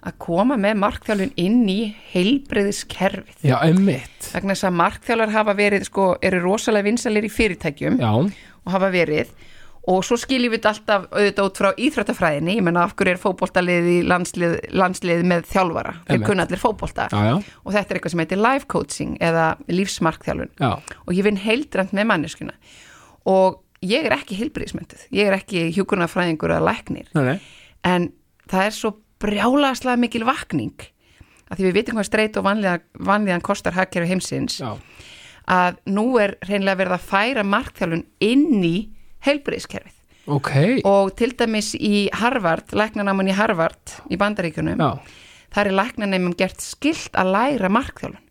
[0.07, 1.79] að koma með markþjálfun inn í
[2.13, 8.11] heilbreyðiskerfið já, emmitt þess að markþjálfar hafa verið sko, eru rosalega vinsalir í fyrirtækjum já,
[8.13, 9.33] og hafa verið
[9.87, 13.87] og svo skiljum við alltaf auðvitað út frá íþrættafræðinni, ég menna af hverju er fótboltalið
[13.87, 15.93] í landslið, landslið með þjálfara?
[16.09, 16.61] Þeir kunna allir
[17.13, 20.51] já, og þetta er eitthvað sem heitir life coaching eða lífsmarkþjálfun.
[20.59, 20.73] Já,
[21.05, 22.57] og ég vinn heildrænt með manneskuna
[23.27, 27.07] og ég er ekki heilbriðismönduð ég er ekki hjúkurnafræðingur eða læknir.
[27.15, 27.37] Nei, nei,
[27.87, 28.11] en
[28.51, 30.89] það er svo brjálaðslega mikil vakning
[31.47, 34.73] að því við vitum hvað streit og vanlíðan, vanlíðan kostar hagkerfi heimsins já,
[35.47, 38.75] að nú er reynilega verið að færa markþjálfun inn í
[39.25, 40.51] heilbriðiskerfið ok.
[40.87, 45.23] Og til dæmis í Harvard, læknanáman í Harvard í Bandaríkjunum, já,
[45.55, 48.23] þar er læknanemum gert skilt að læra markþjálfun.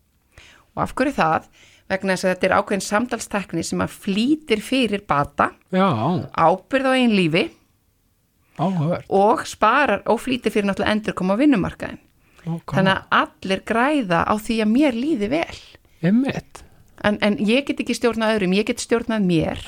[0.77, 1.47] Og af hverju það?
[1.87, 5.87] Vegna þess að þetta er ákveðin samtalstekni sem að flýtir fyrir bata já,
[6.35, 7.45] ábyrð á einn lífi
[8.57, 12.01] áhugaverð og sparar og flýtir fyrir náttúrulega endur koma á vinnumarkaðin
[12.43, 12.73] okay.
[12.73, 15.59] þannig að allir græða á því að mér líði vel.
[17.07, 19.63] En, en ég get ekki stjórnað öðrum, ég get stjórnað mér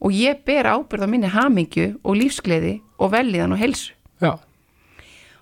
[0.00, 4.34] og ég ber ábyrð á minni hamingju og lífsgleði og velíðan og helsu já,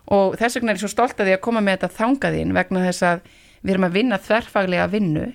[0.09, 2.85] og þess vegna er ég svo stolt að því að koma með þetta þangaðinn vegna
[2.87, 3.27] þess að
[3.62, 5.27] við erum að vinna þverfaglega vinnu.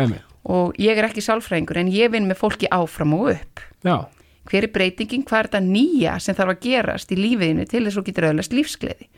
[0.00, 3.62] Emmitt og ég er ekki sálfræðingur en ég vinn með fólki áfram og upp.
[3.86, 4.06] Já,
[4.46, 7.96] hver er breytingin, hvað er þetta nýja sem þarf að gerast í lífiðinu til þess
[7.96, 9.08] að þú getur öðlast lífsgleði?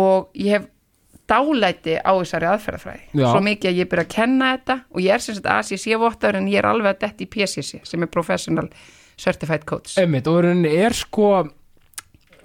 [0.00, 0.68] Og ég hef
[1.30, 3.04] dálæti á þessari aðferðafræði.
[3.14, 3.26] Já.
[3.30, 6.40] svo mikið að ég byrja að kenna þetta og ég er sem sagt ACC vottaður
[6.40, 8.68] en ég er alveg að detti í PCC sem er Professional
[9.20, 9.96] Certified Coach.
[10.00, 11.30] Emmitt og er sko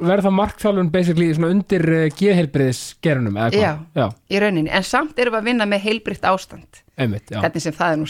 [0.01, 3.71] verða markþjálfun basically undir uh, geðheilbriðis gerunum eða Já.
[3.95, 7.39] já, í rauninni, en samt erum við að vinna með heilbritt ástand emmitt, já.
[7.43, 8.05] Hvernig sem það er nú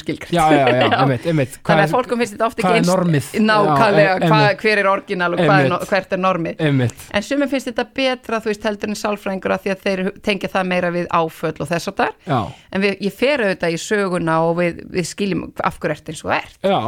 [1.32, 4.62] emmitt Þannig að fólkum finnst þetta ofta ekki nákvæmlega, einmitt.
[4.62, 5.90] hver er orginal og er, no- Einmitt.
[5.90, 6.62] hvert er normið?
[6.70, 10.04] Emmitt, en sumum finnst þetta betra, þú veist, heldur en sálfræðingur að því að þeir
[10.30, 12.40] tengja það meira við áföll og þess og þar, já,
[12.72, 16.24] en við, ég fer auðvitað í söguna og við, við skiljum af hverju ert eins
[16.28, 16.80] og er, já.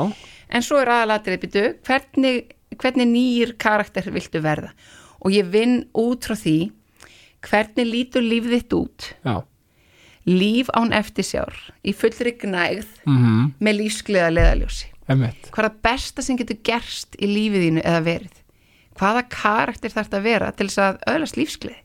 [0.48, 4.70] En svo er aðalatrið byrju, hvernig, hvernig nýjir karakter viltu verða?
[5.26, 6.60] Og ég vinn út frá því
[7.48, 9.08] hvernig lítur líf þitt út?
[9.26, 9.42] Já,
[10.28, 11.56] líf án eftirsjár
[11.88, 17.30] í fullri gnægð mhm, með lífsgleða leðaljósi hvað er það besta sem getur gerst í
[17.32, 18.40] lífið þínu eða verið?
[18.98, 21.84] Hvaða karakter þarf þetta að vera til þess að öðlast lífsgleði?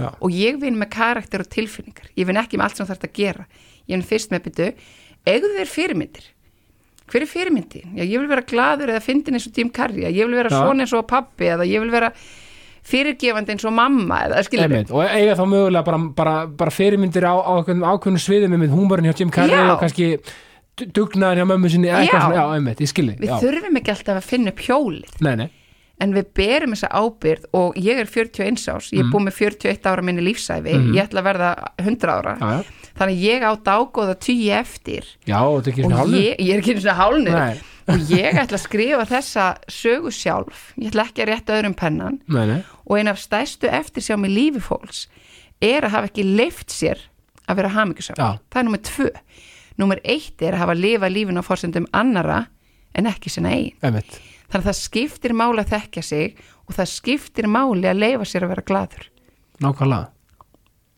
[0.00, 2.10] Já, og ég vinn með karakter og tilfinningar.
[2.16, 3.46] Ég vinn ekki með allt sem þarf þetta að gera.
[3.86, 4.68] Ég vinn fyrst með byrju,
[5.28, 6.28] eigðu þér fyrirmyndir?
[7.10, 7.96] Hver er fyrirmyndin?
[7.98, 10.04] Já, ég vil vera gladur eða fyndin eins og Jim Carrey.
[10.06, 10.60] Ég vil vera Já.
[10.60, 12.12] svona eins og pappi eða ég vil vera
[12.86, 17.26] fyrirgefandi eins og mamma eða skilur Einmitt, og eiga þá mögulega bara, bara, bara fyrirmyndir
[17.28, 20.10] á, á ákveðnum, ákveðnum sviðum með húmorinn hjá Jim Carrey og kannski
[20.80, 22.44] du- dugnaðin hjá mömmu sinni eitthvað Já.
[22.56, 23.38] einmitt, ég skilji við já.
[23.42, 25.16] þurfum ekki alltaf að finna upp hjólið.
[25.20, 25.48] Nei, nei,
[26.00, 29.90] en við berum þessa ábyrð og ég er 41 árs, ég er búið með 41
[29.90, 31.50] ára minni lífsæfi, ég ætla að verða
[31.84, 35.04] 100 ára, já, já, þannig ég á dágóða tugi eftir.
[35.28, 37.60] Já, og hálfur ég, ég er ekki einu svona hálnir.
[37.90, 42.18] Og ég ætla að skrifa þessa sögu sjálf, ég ætla ekki að rétta öðrum pennan.
[42.30, 45.04] Nei, nei, og eina af stæstu eftir sjá með lífi fólks
[45.60, 47.02] er að hafa ekki leift sér
[47.50, 48.38] að vera hamingjusam, Já.
[48.50, 49.10] það er nummer tvö.
[49.80, 52.42] Nummer eitt er að hafa að lifa lífin á forsendum annara
[52.96, 53.76] en ekki sinna eigin.
[53.84, 54.18] Einmitt.
[54.50, 58.46] Þannig að það skiptir máli að þekkja sig og það skiptir máli að leifa sér
[58.46, 59.06] að vera gladur
[59.60, 60.08] nákvæmlega.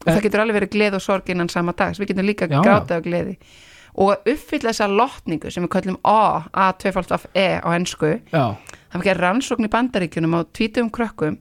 [0.02, 2.00] Og það getur alveg verið gleð og sorg innan sama dags.
[2.00, 3.36] Við getum líka grátað og gleði
[3.92, 8.14] og að uppfylla þessa lotningu sem við kallum A, A, 2 af E á ennsku
[8.32, 11.40] það var ekki rannsókn í bandaríkjunum á tvítugum krökkum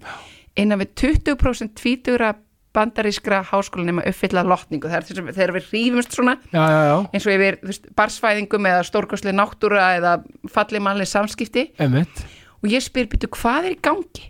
[0.59, 2.33] innan við 20% tvítugra
[2.75, 4.87] bandarískra háskólanum að uppfylla lotningu.
[4.87, 7.89] Það er þess að þegar við rífumst svona já, já, já, eins og yfir veist,
[7.99, 10.13] barsfæðingum eða stórkostlega náttúra eða
[10.53, 11.65] fallið mannlega samskipti.
[11.83, 12.23] Einmitt.
[12.61, 14.29] Og ég spyr býtu hvað er í gangi?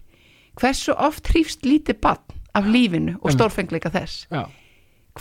[0.58, 4.26] Hversu oft hrýfst lítið bann af lífinu og stórfengleika þess?
[4.34, 4.48] Já,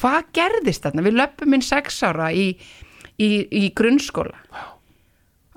[0.01, 1.05] hvað gerðist þarna?
[1.07, 2.55] Við löpum inn sex ára í,
[3.21, 4.39] í, í grunnskóla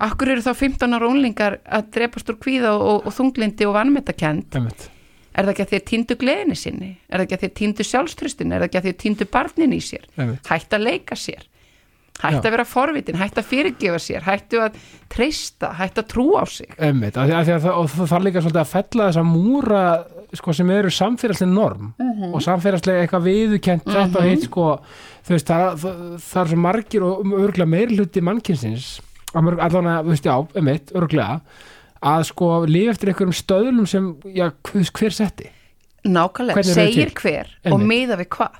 [0.03, 4.57] Akkur eru þá 15 ára ónlingar að drepast úr kvíða og, og þunglindi og vannmettakend
[4.57, 4.89] einmitt,
[5.33, 6.89] Er það ekki að þeir týndu gleðinni sinni?
[7.09, 8.51] Er það ekki að þeir týndu sjálfströstin?
[8.53, 10.03] Er það ekki að þeir týndu barnin í sér?
[10.13, 10.49] einmitt.
[10.49, 11.47] Hætt að leika sér?
[12.21, 13.17] Hætt að vera forvitin?
[13.17, 14.25] Hætt að fyrirgefa sér?
[14.27, 14.77] Hættu að
[15.11, 15.71] treysta?
[15.79, 16.69] Hætt að trú á sig?
[16.77, 19.83] Einmitt, því að það, og það þarf líka svolítið að fella þessa múra
[20.33, 22.33] sko, sem eru samfélagslega norm Mhm.
[22.33, 24.67] og samfélagslega eitthvað viðukent þetta og hitt sko,
[25.27, 28.99] þú veist, það, það, það er svo margir og örgulega meiri hluti mannkynsins,
[29.33, 31.41] allan að, þú veist, já, einmitt, örgulega
[32.03, 35.49] að sko lifa eftir einhverjum stöðlum sem, já, hver, hver setti?
[36.03, 37.87] Nákvæmlega, segir hver og Einmitt.
[37.87, 38.57] miða við hvað.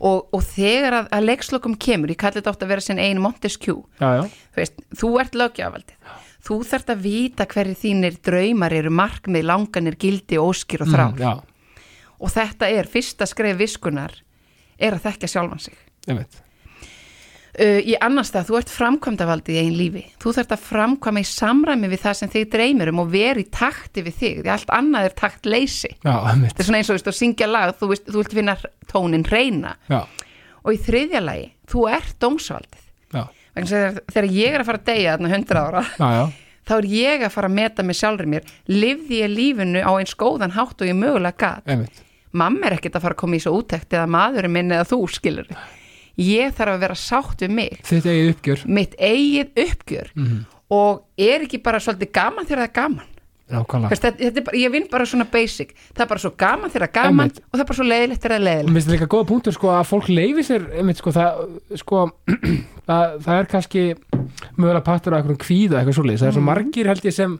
[0.00, 3.20] Og, og þegar að, að leikslokum kemur ég kalli þetta oft að vera sinn einu
[3.22, 3.84] Montesquieu.
[4.00, 5.94] Já, já, þú veist, þú ert lögjafaldið
[6.44, 11.18] þú þarft að vita hverju þínir draumar eru markmið, langanir, gildi, óskir og þrár.
[11.18, 11.82] Mm,
[12.20, 14.16] og þetta er fyrsta skreif viskunar
[14.78, 15.78] er að þekka sjálfan sig.
[16.08, 16.40] Einmitt.
[17.54, 20.00] Uh, í annars það, þú ert framkvæmdavaldið í einn lífi.
[20.18, 23.50] Þú þarft að framkvæma í samræmi við það sem þig dreymir um og veri í
[23.54, 26.98] takti við þig því allt annað er takt leysi þetta er svona eins og þú
[26.98, 28.56] veist, að syngja lag þú, veist, þú vilt finna
[28.90, 29.76] tónin reyna.
[29.86, 30.00] Já,
[30.64, 32.84] og í þriðja lagi, þú ert dómsvaldið.
[33.14, 33.22] Já,
[33.54, 36.24] þegar, þegar ég er að fara að deyja þarna 100 ára já, já.
[36.64, 38.50] þá er ég að fara að meta mig sjálfur mér.
[38.72, 43.06] Lifði ég lífinu á eins góðan hátt og ég mögulega einmitt, mamma er ekkert að
[43.06, 45.50] fara að koma í svo útækt eða maðurinn minn eða þú skilur
[46.20, 47.80] ég þarf að vera sátt við mig.
[47.82, 48.60] Þitt eigið uppgjör.
[48.70, 50.10] Mitt eigið uppgjör.
[50.14, 50.44] Mhm.
[50.74, 53.10] og er ekki bara svolítið gaman þegar það er gaman
[53.50, 57.40] er bara, ég vinn bara svona basic það er bara svo gaman þegar gaman Einmitt.
[57.44, 59.28] og það er bara svo leiðilegt þegar það er Mér leiðilegt finnst þetta líka góða
[59.28, 61.42] punktur sko að fólk leifi sér einmitt sko það
[61.82, 62.00] sko
[62.88, 63.84] það, það er kannski
[64.56, 66.38] mögulega partur af einhverjum kvíða eitthvað svoleiðis það er Mhm.
[66.40, 67.36] svo margir held ég sem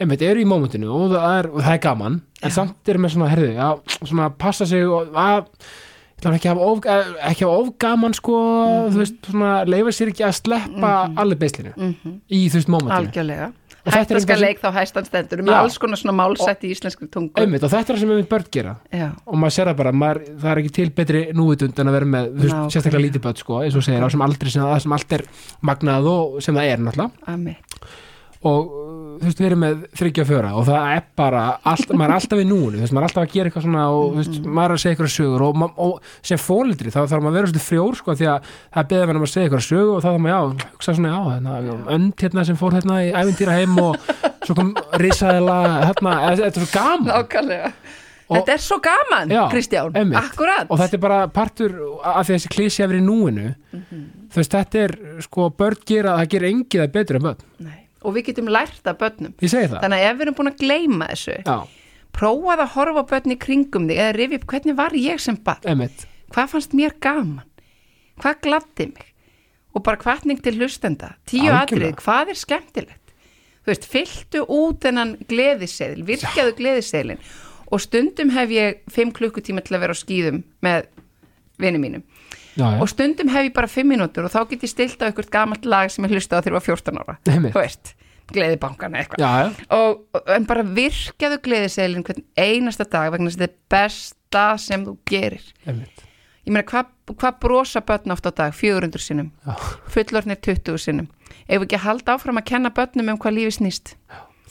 [0.00, 2.54] einmitt eru í mómentinu og það er, og það er gaman en Já.
[2.54, 5.44] samt er með svona herði að svona passa sig og að
[6.18, 8.92] ætla ekki að hafa of, eh, ekki að hafa of gaman sko Mhm.
[8.94, 12.98] þú veist svona leifa sér ekki að sleppa allir beislinu mm í þú veist mómentinu
[13.02, 13.52] algjörlega
[13.88, 16.64] Og þetta hætta skal eitthvað sem- leik þá hæstan stendur með alls konar svona málsætt
[16.68, 17.32] í íslenskri tungu.
[17.40, 18.74] Einmitt og þetta er það sem einmitt börn gera.
[18.92, 21.96] Já, og maður sér það bara, maður, það er ekki til betri núvitund en að
[21.98, 24.68] vera með, þú veist, sérstaklega lítið börn sko, eins og segir, á sem aldrei sem,
[24.86, 25.24] sem allt er
[25.64, 27.48] magnað og sem það er náttúrulega
[28.46, 28.68] og
[29.18, 32.14] þú veist, við erum með þryggja og fjöra og það er bara, allt, maður er
[32.20, 34.36] alltaf í núinu þú veist, maður er alltaf að gera eitthvað svona og þú veist,
[34.46, 37.50] maður er að segja eitthvað sögur og, og sem fólitri þá þarf maður að vera
[37.50, 40.22] svona frjór sko, því að það beðið með að segja eitthvað sögur og þá þarf
[40.28, 44.12] maður, já, hugsa svona, já, hérna, önd hérna sem fór hérna í ævintýra heim og
[44.46, 44.70] svo kom
[45.02, 47.08] risaðila hérna, þetta er svo gaman.
[47.10, 47.72] Nákvæmlega.
[48.28, 49.94] Og- þetta er svo gaman, Já, Kristján.
[49.96, 50.18] einmitt.
[50.20, 51.72] akkurat og þetta er bara partur
[52.04, 53.54] af því að þessi klísi að vera í núinu.
[54.28, 57.44] Þú veist, þetta er sko börn gera, það gerir engið það betur en börn.
[57.64, 57.78] Nei.
[58.02, 59.34] Og við getum lært af börnum.
[59.82, 61.56] Þannig að ef við erum búin að gleyma þessu já,
[62.18, 65.64] prófað að horfa börn í kringum þig eða rifi upp hvernig var ég sem barn?
[66.34, 67.46] Hvað fannst mér gaman?
[68.22, 69.04] Hvað gladdi mig?
[69.76, 71.12] Og bara hvatning til hlustenda.
[71.28, 73.12] Tíu atrið, hvað er skemmtilegt?
[73.62, 77.20] Þú veist, fylltu út þennan gleðiseðil, virkjaðu gleðiseðilin
[77.68, 80.86] og stundum hef ég fimm klukkutíma til að vera á skýðum með
[81.60, 82.04] vinum mínum
[82.58, 85.08] já, já, og stundum hef ég bara fimm mínútur og þá get ég stilt á
[85.08, 87.16] eitthvað gamalt lag sem ég hlusta á þegar ég var 14 ára.
[87.24, 87.94] Þú veist,
[88.34, 89.22] gleðibankana eitthvað.
[89.24, 93.54] Já, já, og, og- en bara virkjaðu gleðiseðilin hvern einasta dag vegna þess að þetta
[93.54, 95.46] er besta sem þú gerir.
[95.66, 96.04] Emitt
[96.48, 96.86] ég meina hvað
[97.20, 98.52] hva brosa börn oft á dag?
[98.56, 99.52] 400 sinnum, Já.
[99.92, 101.08] fullornir 20 sinnum.
[101.48, 103.94] Ef við ekki halda áfram að kenna börnum um hvað lífi snýst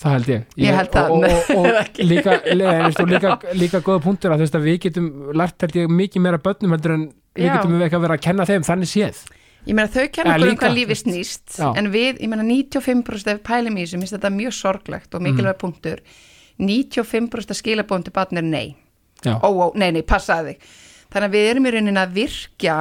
[0.01, 3.33] það held ég, Ég held það, og, nei, og, og, líka, le, veist, og líka,
[3.57, 5.09] líka góða punktur að þú veist að við getum
[5.41, 7.05] lært held ég mikið meira börnum heldur en
[7.37, 7.53] við Já.
[7.57, 9.21] getum ekki að vera að kenna þeim þannig séð.
[9.67, 11.07] Ég meina þau kenna okkur um hvað lífi þú veist.
[11.07, 11.67] snýst Já.
[11.81, 15.21] en við, ég meina 95% ef við pælum í þessu, minnst þetta mjög sorglegt og
[15.21, 15.27] Mm.
[15.31, 15.99] mikilvæg punktur.
[16.57, 18.75] 95% af skilabóðum til barn er nei.
[19.25, 20.55] Ó, ó, nei, nei, passaði
[21.11, 22.75] þannig að við erum í rauninni að virkja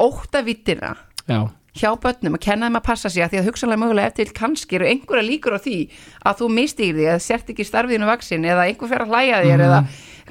[0.00, 0.94] óttavittina
[1.28, 1.38] já,
[1.74, 4.76] hjá börnum að kenna þeim að passa sig að því að hugsanlega mögulega eftir kannski
[4.78, 5.76] eru einhverja líkur á því
[6.24, 9.58] að þú mistýr því eða sért ekki starfiðinu vaksin eða einhver fer að hlæja þér
[9.58, 9.66] Mhm.
[9.66, 9.80] eða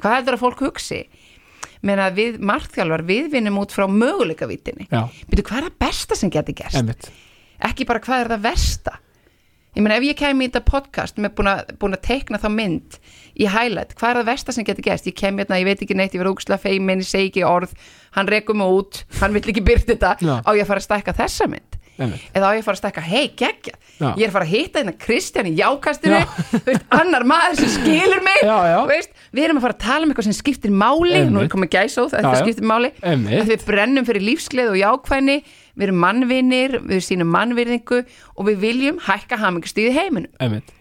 [0.00, 1.00] hvað heldur að fólk hugsi?
[1.84, 4.88] Menn að við margþjálfar við vinnum út frá möguleikavítinni.
[4.88, 6.76] Já, byrju hvað er það besta sem geti gerst?
[6.80, 7.10] Emitt
[7.64, 8.98] ekki bara hvað er það versta?
[9.76, 12.48] Ég meina ef ég kemi í þetta podcast með búin að, búin að teikna þá
[12.54, 12.98] mynd
[13.34, 15.08] í highlight, hvað er það versta sem getur gerst?
[15.10, 17.74] Ég kem hérna, ég veit ekki neitt, ég verð úksla feimin ég segi ekki orð,
[18.14, 20.36] hann rekum mig út hann vill ekki byrta þetta, Já.
[20.44, 21.80] á ég að fara að stækka þessa mynd?
[21.94, 24.08] Emitt, eða á ég að fara að stækka, hei, geggja Já.
[24.18, 26.24] ég er að fara að hitta hérna Kristján í jákastinu Já.
[26.50, 28.40] þú veist, annar maður sem skilur mig
[28.90, 31.52] veist, við erum að fara að tala um eitthvað sem skiptir máli nú er Einmitt.
[31.54, 32.90] komið gæsóð, þetta skiptir máli.
[32.98, 33.38] Einmitt.
[33.44, 35.36] að við brennum fyrir lífsgleð og jákvæðni
[35.74, 38.02] við erum mannvinir, við sínum mannvirðingu
[38.34, 40.74] og við viljum hækka hamingastíði heiminu emitt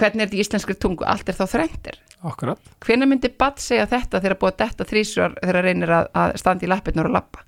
[0.00, 3.84] hvernig er þetta í íslenskri tungu, allt er þá þrengtir akkurat, hvenær myndi Batt segja
[3.90, 7.44] þetta þegar búið að detta þrísvar þegar reynir að, að standa í lappirnar og lappa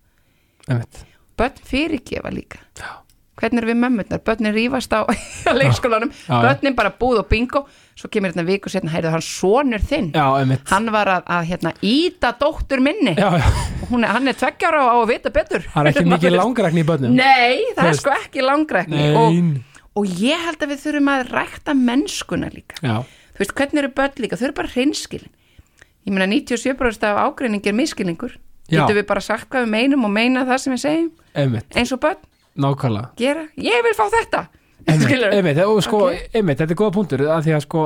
[1.37, 2.59] börn fyrirgefa líka.
[2.81, 3.03] Já.
[3.37, 5.05] hvernig er við mömmurnar, börnin rífast á,
[5.61, 10.09] leikskólanum, börnin bara búð og bingo, svo kemur hérna viku setna, heyrðu hann sonur þinn,
[10.17, 10.25] já,
[10.71, 15.11] hann var að, að hérna, íta dóttur minni, já, er, hann er tveggjára á að
[15.13, 15.69] vita betur.
[15.69, 17.17] það er ekki mikið langrækni í börnum.
[17.21, 19.05] Nei, það Þú er sko ekki langrækni.
[19.05, 19.21] Nein.
[19.21, 22.77] og ég held að við þurfum að rækta mennskuna líka.
[22.83, 23.03] já,
[23.37, 25.31] Þú veist, hvernig eru börn líka, þau eru bara hreinskilin.
[26.07, 28.37] Ég meina 97% af ágreiningi er miskilningur.
[28.71, 28.81] Já.
[28.83, 31.93] Getum við bara sagt hvað við meinum og meina það sem við segjum einmitt, eins
[31.93, 32.17] og börn
[32.57, 34.41] nákvæmlega gera, ég vil fá þetta
[34.89, 35.37] Einmitt, Skilurðu?
[35.37, 36.25] einmitt, og sko, Ok.
[36.35, 37.83] einmitt, þetta er góða punktur að því að sko,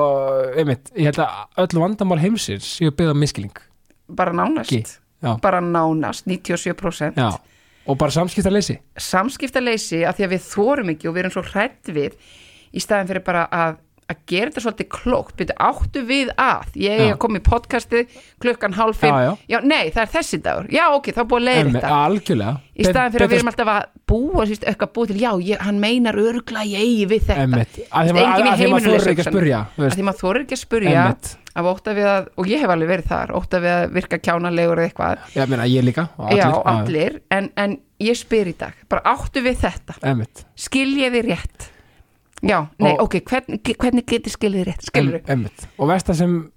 [0.56, 3.60] einmitt, ég held að öll vandamál heimsins séu byggða miskilning
[4.08, 5.34] bara nánast Ekki, já.
[5.42, 7.28] bara nánast, 97% já,
[7.90, 8.78] og bara samskiptarleysi
[9.10, 12.16] samskiptaleysi að því að við þórum ekki og við erum svo hrætt við
[12.70, 16.70] í staðin fyrir bara að, að gera þetta svolítið klókt, byrju áttu við að?
[16.82, 17.14] Ég er Já.
[17.14, 19.58] að koma í podcastið klukkan hálf fimm, Já, já.
[19.62, 20.68] nei það er þessi dagur.
[20.74, 21.92] Já ok, þá búið að leiða þetta.
[22.00, 22.54] algjörlega.
[22.80, 25.80] Í staðin fyrir að við erum alltaf að búa eitthvað búið til, já, ég, hann
[25.82, 27.44] meinar örgla ég eigi við þetta.
[27.90, 31.04] Að því maður- að þorir ekki að spurja að því maður þorir ekki að spurja
[32.06, 35.24] að, og ég hef alveg verið þar ótta við að virka kjánalegur eða eitthvað.
[35.34, 39.02] Já, meina, ég líka og já, já, allir, en, en ég spyr í dag bara
[39.16, 39.98] áttu við þetta.
[40.00, 41.68] Þið rétt
[42.42, 45.68] já, nei, Og- ok, hvern, hvernig getur skiljið rétt skilur Em- einmitt.
[45.78, 46.50] Og versta sem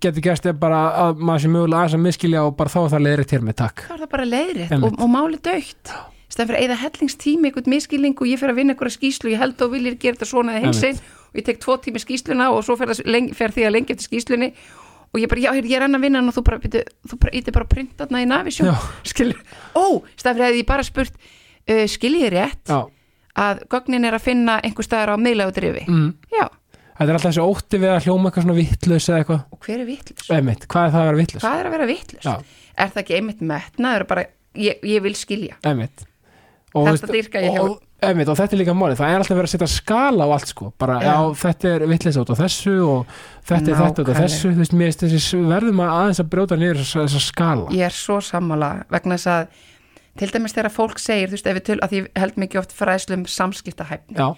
[0.00, 2.90] getur gerst er bara að maður sem mögulega aðeins að miskilja og bara þá er
[2.94, 3.84] það leiðrið hér með takk.
[3.88, 4.82] Þá er það bara Einmitt.
[4.84, 5.94] og, og máli dögt
[6.30, 9.40] stæðan fyrir að eða hellingstími einhvern miskilning og ég fer að vinna einhverja skýslu ég
[9.40, 12.50] held og viljir gera þetta svona eða hins einn og ég tek tvo tími skýsluna
[12.54, 14.52] og svo fer, leng, fer því að lengi eftir skýslunni
[15.10, 17.34] og ég bara, já, ég er enn að vinna og þú bara, byrju, þú bara,
[17.34, 18.78] ítir bara að printa þarna í Navisjón
[19.10, 19.40] skilur,
[19.74, 22.62] ó, stæðan fyrir að ég bara spurt uh, skiljið rétt?
[22.70, 22.78] Já,
[23.40, 26.08] að gögnin er að finna einhver staðar á miðlega drifi, mm.
[26.34, 26.46] já,
[27.00, 29.42] þetta er alltaf þessi ótti við að hljóma eitthvað svona vittlaus eða eitthvað.
[29.50, 30.32] Og hver er vittlust?
[30.36, 32.28] einmitt, hvað er það að vera vittlaus Hvað er að vera vittlust?
[32.28, 32.64] Já.
[32.80, 34.26] Er það ekki einmitt metnaður bara,
[34.60, 35.56] ég, ég vil skilja.
[35.66, 36.04] Einmitt.
[36.70, 39.48] Og, Þetta dýrka ég hjá- einmitt, og þetta er líka málið, það er alltaf verið
[39.48, 41.32] að setja skala á allt sko, bara já, Já.
[41.40, 43.16] þetta er vittlaus út á þessu og
[43.48, 44.52] þetta er þetta út á þessu.
[44.54, 47.66] Þú veist, mér verðum að aðeins að brjóta niður þessa, þessa skala.
[47.74, 49.66] Ég er svo sammála vegna þess að
[50.18, 52.72] til dæmis þegar fólk segir, þú veist, ef við töl, að ég held mikið oft
[52.76, 54.16] fræðslum samskiptahæfni.
[54.18, 54.34] Já,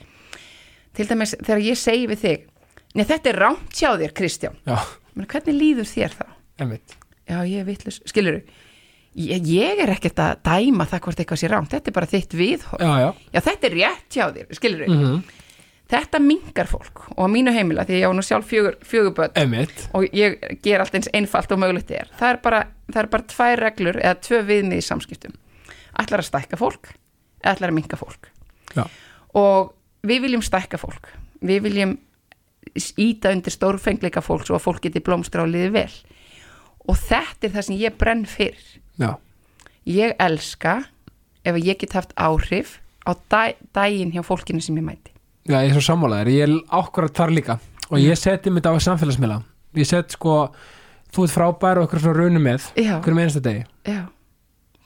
[0.96, 2.48] til dæmis þegar ég segi við þig
[2.92, 4.56] Nei, þetta er rámt hjá þér, Kristján.
[4.68, 4.76] Já,
[5.16, 6.26] Meni, Hvernig líður þér þá?
[6.60, 6.92] einmitt.
[7.24, 8.42] Já, ég er vittlust, skilur
[9.16, 12.36] ég, ég er ekkert að dæma það hvort eitthvað sé rámt Þetta er bara þitt
[12.36, 12.82] viðhorf.
[12.84, 15.22] Já, já, Já, þetta er rétt hjá þér, skilur mm
[15.92, 19.34] Þetta mingar fólk og á mínu heimila því ég á nú sjálf fjögur, fjögur börn
[19.36, 19.82] einmitt.
[19.92, 22.08] og ég ger allt eins einfalt og mögulegt er.
[22.16, 25.34] Það er bara, það er bara tvær reglur eða tvö viðmið í samskiptum
[26.00, 26.92] ætlar að stækka fólk
[27.42, 28.30] eða ætlar að minka fólk.
[28.76, 28.86] Já,
[29.38, 29.72] og
[30.06, 31.10] við viljum stækka fólk.
[31.42, 31.96] Við viljum
[33.02, 35.92] íta undir stórfengleika fólk svo að fólk geti blómstra og liði vel.
[36.88, 38.62] Og þetta er það sem ég brenn fyrir.
[39.00, 39.16] Já,
[39.88, 40.82] ég elska
[41.44, 45.10] ef ég get haft áhrif á dag, daginn hjá fólkinu sem ég mæti.
[45.48, 47.58] Já, ég er svo sammálaður, ég er ákvarðat þar líka.
[47.90, 49.40] Og ég seti mitt á samfélagsmiðla.
[49.76, 50.52] Ég set sko,
[51.12, 53.64] þú ert frábær og eitthvað svona raunum með, hverjum einasta degi.
[53.88, 54.04] Já,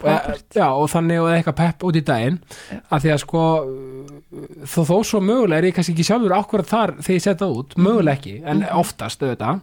[0.01, 2.39] frábært já, og þannig og eitthvað pepp út í daginn.
[2.71, 2.81] Já.
[2.91, 3.45] að því að sko
[4.67, 7.57] þó, þó svo mögulega er ég kannski ekki sjálfur ákvarðat þar þegar ég set það
[7.61, 9.63] út, mögulega ekki en oftast auðvitað.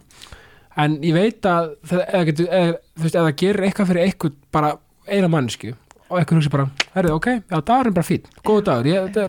[0.84, 4.72] En ég veit að þú veist, ef það gerir eitthvað fyrir eitthvað bara
[5.06, 5.70] eina mannsku
[6.10, 9.20] og eitthvað hugsa bara, herrið, ok, já, dagurinn bara fín góðu dagur, ég,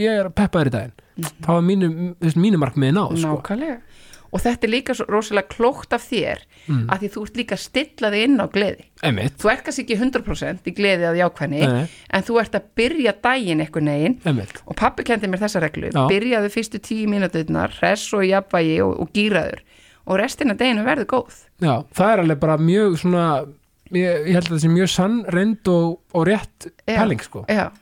[0.00, 0.92] ég er peppaður í daginn.
[1.44, 1.88] Þá er mínu,
[2.20, 3.32] þú veist, mínu markmiði náð sko.
[4.32, 6.86] Og þetta er líka rosalega klókt af þér Mm.
[6.94, 8.84] að því þú ert líka að stilla þig inn á gleði.
[9.02, 11.88] Einmitt, Þú ert kannski ekki 100% í gleði að jákvæðni Nei.
[12.14, 14.14] en þú ert að byrja daginn eitthvað neginn
[14.66, 15.90] og pappi kendi mér þessa reglu.
[15.90, 16.06] Já.
[16.08, 19.58] Byrjaðu fyrstu tíu mínúturnar, hress og jafnvægi og, og gýraður
[20.06, 21.34] og restina deginu verður góð.
[21.60, 23.26] Já, það er alveg bara mjög svona
[23.92, 27.72] ég, ég held að það sé mjög sann reynd og, og rétt pæling sko Já.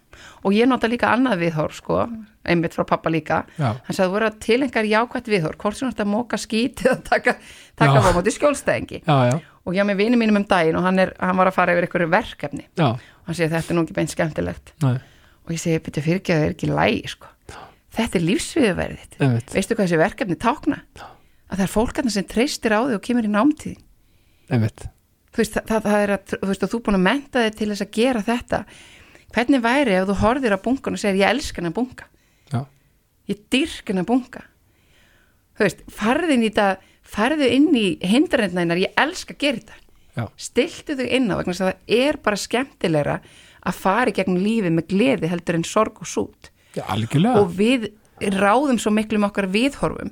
[0.45, 2.09] Og ég nota líka annað viðhorf sko,
[2.45, 3.43] einmitt frá pappa líka.
[3.59, 6.11] Já, Hann sagði að þú voru að tilengar jákvætt viðhorf, hvort sem þú ert að
[6.15, 7.35] móka skít eða taka,
[7.77, 9.03] taka á móti skjólstæðingi.
[9.05, 11.51] já, já, Og ég á með vini mínum um daginn og hann, er, hann var
[11.51, 12.65] að fara yfir einhverju verkefni.
[12.81, 12.89] já,
[13.27, 14.73] hann segir þetta er nú ekki beint skemmtilegt.
[14.81, 14.95] Næ,
[15.45, 17.27] og ég segi, betur fyrir ekki að það er ekki lægi sko.
[17.91, 19.19] þetta er lífsviðverðið
[19.53, 20.81] veistu hvað þessi verkefni tákna?
[21.51, 23.81] Að það er fólkarna sem treystir á þig og kemur í námtíðin.
[25.31, 27.69] Þú veist, það, það, er að, þú veist, og þú búin að menta þig til
[27.71, 28.61] þess að gera þetta.
[29.35, 32.07] Hvernig væri ef þú horfir á bunkan og segir ég elska hennar bunka
[33.31, 34.45] ég dyrk hennar bunka.
[35.59, 36.71] Þú veist, farðu inn í þetta
[37.11, 39.79] farðu inn í hindranirnar ég elska að gera þetta.
[40.11, 43.17] Já, stiltu þau inn á vegna þess að það er bara skemmtilegra
[43.71, 46.51] að fara í gegnum lífið með gleði heldur en sorg og sút.
[46.77, 46.85] Já,
[47.35, 50.11] og við ráðum svo miklu með okkar viðhorfum.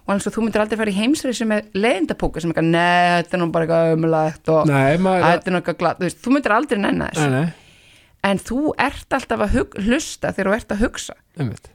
[0.00, 3.36] Og alveg svo þú myndir aldrei fara í heimsreysi með leiðindapóka sem eitthvað, neð, þetta
[3.36, 6.80] er nú bara eitthvað ömulagt og þetta er nú eitthvað glatt, þú þú myndir aldrei
[6.80, 7.26] nenna þessu.
[7.28, 11.18] Nei, nei, en þú ert alltaf að hlusta þegar þú ert að hugsa.
[11.36, 11.70] Einmitt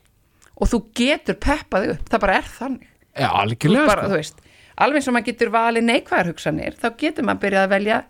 [0.55, 2.89] og þú getur peppað upp, það bara er þannig.
[3.15, 4.19] Algjörlega bara, sko.
[4.19, 4.43] veist,
[4.85, 8.01] alveg og maður getur valið neikvæðar hugsanir, þá getur maður byrjað að velja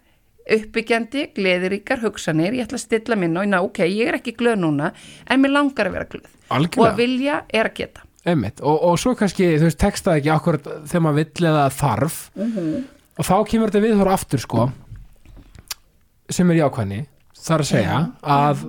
[0.55, 4.59] uppbyggjandi, gleðiríkar hugsanir, ég ætla að stilla minna og ná, ok, ég er ekki glöð
[4.61, 4.91] núna
[5.25, 6.27] en mér langar að vera glöð.
[6.45, 8.05] Og að Algjörlega, vilja er að geta.
[8.25, 12.19] Og, og svo kannski, þú veist, textaði ekki akkur þegar maður vill eða þarf.
[13.15, 14.69] Og þá kemur þetta viðhóra aftur sko
[16.33, 17.03] sem er jákvæðni
[17.45, 18.63] þar að segja að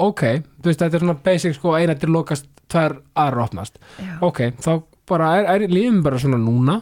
[0.00, 0.22] ok,
[0.62, 4.14] þú veist, þetta er svona basic sko, einættir lokast, tvær aðra opnast Já.
[4.24, 4.72] ok, þá
[5.08, 6.78] bara er, er lífum bara svona núna.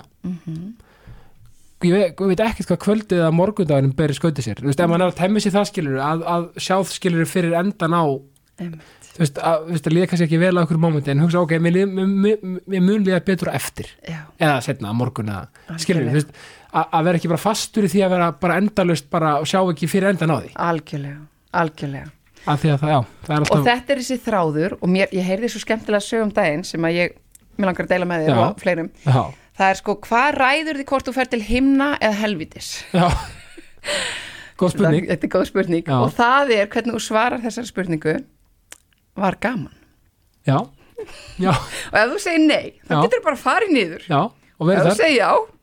[1.84, 4.88] Ég, veit, ég veit ekkert hvað kvöldið eða morgundaginn beri skautið sér, þú veist, ef
[4.90, 8.04] maður er að temmi sér það skilur að, að sjáð skilur fyrir endan á
[8.56, 11.78] þú veist, að, að líða kannski ekki vel á okkur mómenti en hugsa, ok, mér,
[11.92, 16.34] mér, mér, mun líða betur eftir, Já, eða setna að morgun eða, skilur þú veist,
[16.72, 19.60] að, að vera ekki bara fastur í því að vera bara endalust bara og sjá
[19.60, 20.52] ekki fyrir endan á því.
[20.70, 21.20] Algjörlega,
[21.60, 22.06] algjörlega.
[22.06, 25.26] að að það, já, það er og alltaf þetta er þessi þráður og mér, ég
[25.26, 27.16] heyrði svo skemmtilega sögum daginn sem að ég,
[27.58, 28.90] mér langar að deila með þér og fleirum.
[29.06, 29.18] Já,
[29.58, 33.08] það er sko, hvað ræður því hvort þú fer til himna eða helvitis já.
[34.60, 35.82] Góð spurning, Það- þetta er góð spurning.
[35.84, 35.96] Já.
[36.00, 38.14] og það er hvernig þú svarar þessari spurningu
[39.20, 39.74] var gaman?
[40.48, 40.56] Já.
[41.36, 41.52] Já,
[41.92, 44.06] og ef þú segir nei, þá getur þú bara að fara niður.
[44.08, 44.22] Já,
[44.56, 45.02] og ef verið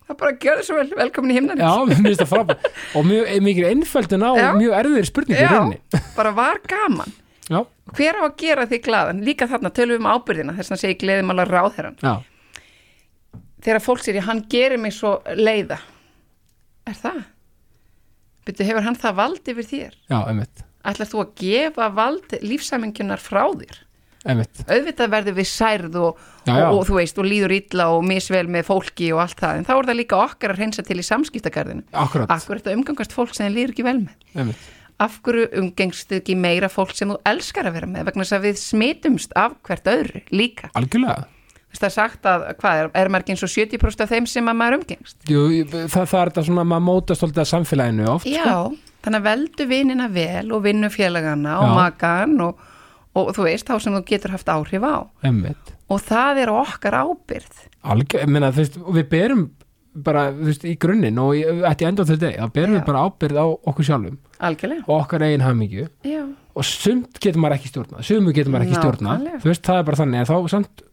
[0.04, 0.89] já, þá bara gjör svo vel.
[0.99, 2.68] Velkomin í himnan já, mér finnst það frábært.
[2.99, 4.47] Og mjög, mikið einföldun á Já.
[4.58, 6.01] mjög erfiðir spurningu í rauninni.
[6.18, 7.14] bara var gaman.
[7.49, 7.60] Já,
[7.97, 10.99] hver á að gera þig glaðan, líka þarna tölum við um ábyrðina þess að segja
[11.01, 12.14] gleðum alveg ráðherran já,
[13.64, 15.80] þegar fólk sér, hann gerir mig svo leiða.
[16.88, 17.20] Er það?
[18.47, 19.97] Byrju, hefur hann það vald yfir þér?
[20.12, 20.64] já, einmitt.
[20.84, 23.83] Ætlar þú að gefa vald lífsamengjunar frá þér?
[24.26, 26.67] Einmitt, Auðvitað verður við særð og, Já, já.
[26.69, 29.67] og, og þú veist, og líður illa og misvel með fólki og allt það, en
[29.67, 31.84] þá er það líka okkar að hreinsa til í samskiptagarðinu.
[31.91, 34.15] akkurat Akkur er þetta umgangast fólk sem þið líður ekki vel með?
[34.38, 34.71] einmitt,
[35.03, 38.03] Af hverju umgengstu ekki meira fólk sem þú elskar að vera með?
[38.11, 40.69] Vegna þess að við smitumst af hvert öðru líka.
[40.78, 41.24] algjörlega
[41.74, 44.49] það er sagt að, hvað er, er maður ekki eins og 70% af þeim sem
[44.51, 45.15] að maður umgengst?
[45.28, 45.41] Jú,
[45.74, 48.69] það, það er þetta svona, maður mótast alltaf samfélaginu oft Já,
[49.03, 51.74] þannig að veldu vinnina vel og vinnufélagana og Já.
[51.80, 52.61] makan og,
[53.16, 54.95] og þú veist, þá sem þú getur haft áhrif á.
[55.24, 57.57] einmitt Og það er okkar ábyrð.
[57.84, 59.43] algjör, þú veist, við berum
[59.93, 61.36] bara, veist, í grunninn og
[61.70, 62.80] ætti enda til deg, þá berum Já.
[62.80, 64.84] við bara ábyrð á okkur sjálfum Algjörlega.
[64.88, 66.24] og okkar eigin hamingju Já,
[66.55, 70.01] og sumt getur maður ekki stjórna sumu getur maður ekki stjórna, veist, það er bara
[70.01, 70.36] þannig en þá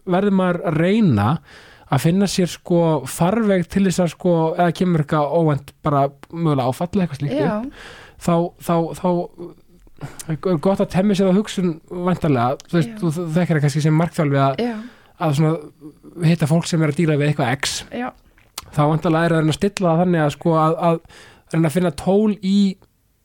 [0.05, 1.29] verður maður að reyna
[1.91, 6.71] að finna sér sko farveg til þess að sko, eða kemur eitthvað óvænt bara mögulega
[6.71, 7.73] áfalla eitthvað slíkt
[8.21, 9.70] þá, þá, þá er
[10.41, 14.43] gott að temmi sér á hugsun vantarlega, þú veist, þú þekkir það kannski sem markþjálfi
[14.45, 14.63] að,
[15.21, 17.75] að svona hitta fólk sem er að díla við eitthvað X.
[17.93, 18.09] Já,
[18.71, 21.03] þá vantarlega er að reyna að stilla það þannig að sko að, að
[21.55, 22.61] reyna að finna tól í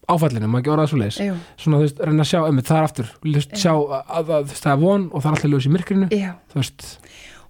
[0.05, 1.19] áfallinu, maður ekki orðað svo leiðis
[1.61, 3.13] svona þú veist, reyna að sjá, um, það er aftur.
[3.25, 6.31] Lust, sjá að, að, það er von og það er alltaf ljós í myrkrinu, já.
[6.51, 6.87] þú veist.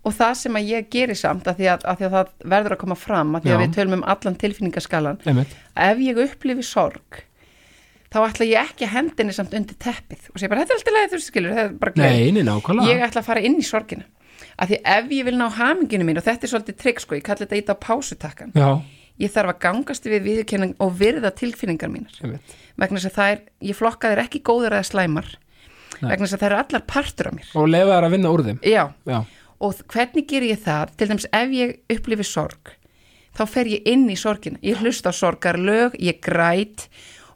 [0.06, 2.76] Og það sem að ég geri samt að því að, að, því að það verður
[2.76, 7.24] að koma fram að því að við tölum um allan tilfinningaskalan ef ég upplifi sorg
[8.16, 10.28] þá ætla ég ekki að hendinni samt undir teppið.
[10.32, 12.12] Og segja bara þetta er alltaf leið þú skilur, það er bara gleð
[12.88, 14.06] ég ætla að fara inn í sorgina.
[14.56, 17.26] Að því ef ég vil ná haminginu mín og þetta er svolítið trygg sko, ég
[17.28, 18.70] kalli þetta ít á pásutakkan já,
[19.20, 22.40] ég þarf að gangast við viðurkenning og virða tilfinningar mínar.
[22.80, 25.34] Vegna þess að það er, ég flokka þér ekki góður eða slæmar.
[25.96, 26.10] Nei.
[26.12, 27.52] vegna þess að það eru allar partur af mér.
[27.56, 28.58] Og lefa þær að vinna úr þeim.
[28.68, 29.20] Já, já,
[29.64, 30.96] og hvernig ger ég það?
[31.00, 32.74] Til dæmis ef ég upplifi sorg
[33.36, 34.60] þá fer ég inn í sorgina.
[34.64, 36.88] Ég hlusta á sorgarlög, ég græt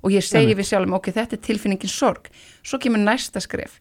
[0.04, 2.30] og ég segi við sjálfum ok, þetta er tilfinningin sorg.
[2.64, 3.80] Svo kemur næsta skref.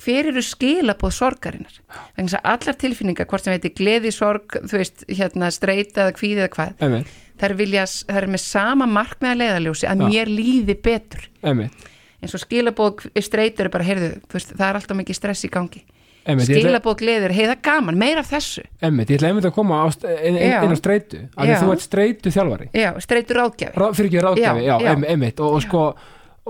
[0.00, 1.74] Hver eru skilabóð sorgarinnar?
[2.16, 6.14] Vegna þess að allar tilfinningar, hvort sem veitir gleði, sorg, þú veist, hérna streita eða
[6.16, 7.10] kvíði eða hvað, einmitt,
[7.42, 10.08] þær vilja þær eru með sama markmiða leiðaljósi að Já.
[10.14, 11.26] mér líði betur.
[11.44, 11.84] Einmitt,
[12.22, 15.84] eins og skilabóð streitur er bara, heyrðu, veist, það er alltaf mikið stress í gangi
[16.26, 18.64] skilabóð gleðir, hei það er gaman, meira af þessu.
[18.84, 22.70] Einmitt, ég ætla einmitt að koma inn, á streitu af því þú ert streitu þjálfari.
[22.76, 23.80] Já, streitur ráðgjafi.
[23.80, 25.84] Rá, fyrir ekki ráðgjafi, já, Já, einmitt og, og sko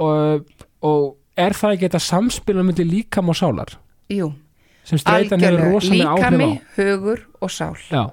[0.00, 0.54] og,
[0.90, 1.04] og
[1.38, 3.76] er það ekki þetta samspilum myndi líkam og sálar?
[4.10, 4.32] Jú,
[4.90, 7.76] algjörlega, líkami, hugur og sál.
[7.90, 8.08] Já,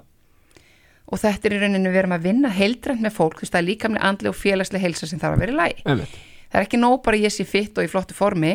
[1.08, 3.60] og þetta er í rauninu við erum að vinna heildrænt með fólk, þú veist það
[3.62, 6.80] er líkamlega andli og félagslega heilsa sem þarf að vera í einmitt, það er ekki
[6.80, 8.54] nóg bara ég sé fitt og í flottu formi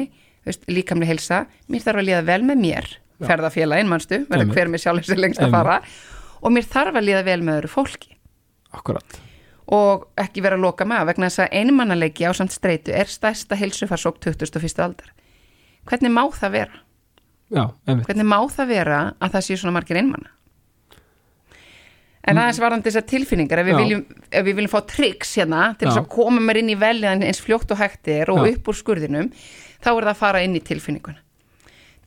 [0.68, 2.90] líkamlega heilsa, mér þarf að líða vel með mér.
[3.22, 3.28] Já.
[3.30, 4.56] ferðafélagin, verður Einmitt.
[4.58, 5.76] hver með sjálfur sér lengst að fara.
[6.44, 8.16] Og mér þarf að líða vel með öðru fólki.
[8.74, 9.20] Akkurat.
[9.72, 13.56] Og ekki vera að loka maður vegna þess að einmannaleiki á samt streitu er stærsta
[13.56, 14.82] heilsufarsók 21.
[14.84, 15.14] aldar.
[15.88, 16.84] Hvernig má það vera?
[17.54, 20.32] já, hvernig má það vera að það séu svona margir einmanna
[22.24, 25.90] En aðeins varðandi þessar tilfinningar, ef við, viljum, ef við viljum fá tricks hérna til
[25.90, 28.54] þess að koma mér inn í veljan eins fljótt og hægt er og Já.
[28.54, 29.28] upp úr skurðinum,
[29.84, 31.20] þá er það að fara inn í tilfinninguna.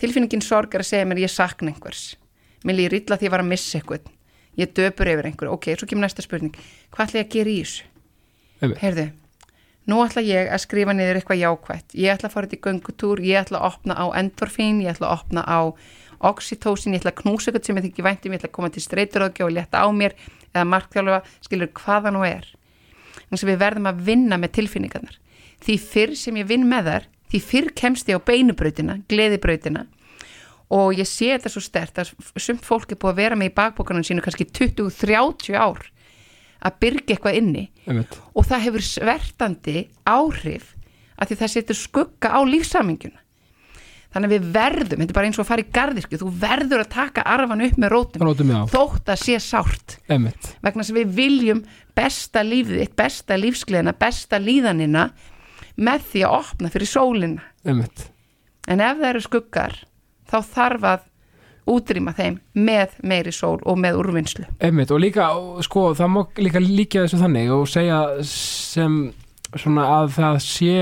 [0.01, 2.16] Tilfinningin sorg er að segja mér ég sakna einhvers.
[2.64, 4.09] Mér líður illa því ég var að missa eitthvað.
[4.57, 5.53] Ég döpur yfir einhver.
[5.53, 6.57] Ok, svo kemur næsta spurning.
[6.93, 7.87] Hvað ætla ég að gera í þessu?
[8.81, 9.05] Heyrðu,
[9.89, 11.97] nú ætla ég að skrifa niður eitthvað jákvætt.
[11.97, 15.11] Ég ætla að fara þetta í göngutúr, ég ætla að opna á endorfín, ég ætla
[15.11, 15.61] að opna á
[16.24, 18.85] oxytósin, ég ætla að knúsa eitthvað sem ég þykki væntum, ég ætla að koma til
[18.85, 20.16] streyturáðgja og létta á mér
[20.55, 22.49] eða markþjálfa, skilur hvaða nú er.
[23.27, 25.20] Þannig að við verðum að vinna með tilfinningarnar.
[25.66, 29.87] Því fyrr sem ég vinn með þar, því fyrr kemst ég á beinubrautina, gleðibrautina
[30.74, 33.57] og ég sé þetta svo stert að sumt fólk er búið að vera með í
[33.59, 35.85] bakbókanum sínu kannski 20-30 ár
[36.66, 37.68] að byrja eitthvað inni.
[37.87, 40.72] Einmitt, og það hefur svertandi áhrif
[41.16, 43.22] að því það setur skugga á lífsaminguna
[44.16, 46.83] þannig að við verðum, þetta er bara eins og að fara í garðirkju þú verður
[46.83, 49.97] að taka arfan upp með rótum Rótum, þótt að sé sárt.
[50.09, 51.62] Einmitt, vegna að við viljum
[51.97, 55.11] besta lífið besta lífsgleðina besta líðanina
[55.77, 57.43] með því að opna fyrir sólina.
[57.66, 58.09] Einmitt.
[58.66, 59.77] en ef það eru skuggar
[60.27, 61.05] þá þarf að
[61.66, 64.47] útrýma þeim með meiri sól og með úrvinnslu.
[64.62, 65.29] Einmitt, og líka,
[65.66, 68.99] sko, það má líka líka þessu þannig og segja sem
[69.57, 70.74] svona að það sé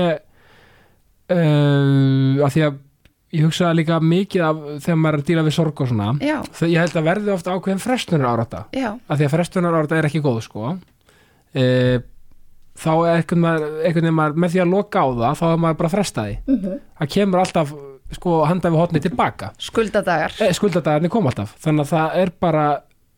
[1.33, 2.81] uh, að því að
[3.35, 6.37] ég hugsa líka mikið af þegar maður er að díla við sorg og svona já,
[6.69, 10.21] ég held að verði ofta ákveðin frestunar árata að því að frestunar árata er ekki
[10.23, 10.75] góð sko.
[11.55, 11.97] Uh,
[12.75, 15.95] þá er einhvern veginn, með því að loka á það þá er maður bara að
[15.95, 16.37] fresta því.
[16.47, 16.79] Mhm.
[16.99, 17.75] það kemur alltaf
[18.15, 19.51] sko handa við hotni tilbaka.
[19.57, 21.55] Skuldadagar e, skuldadagarnir kom alltaf.
[21.63, 22.65] Þannig að það er bara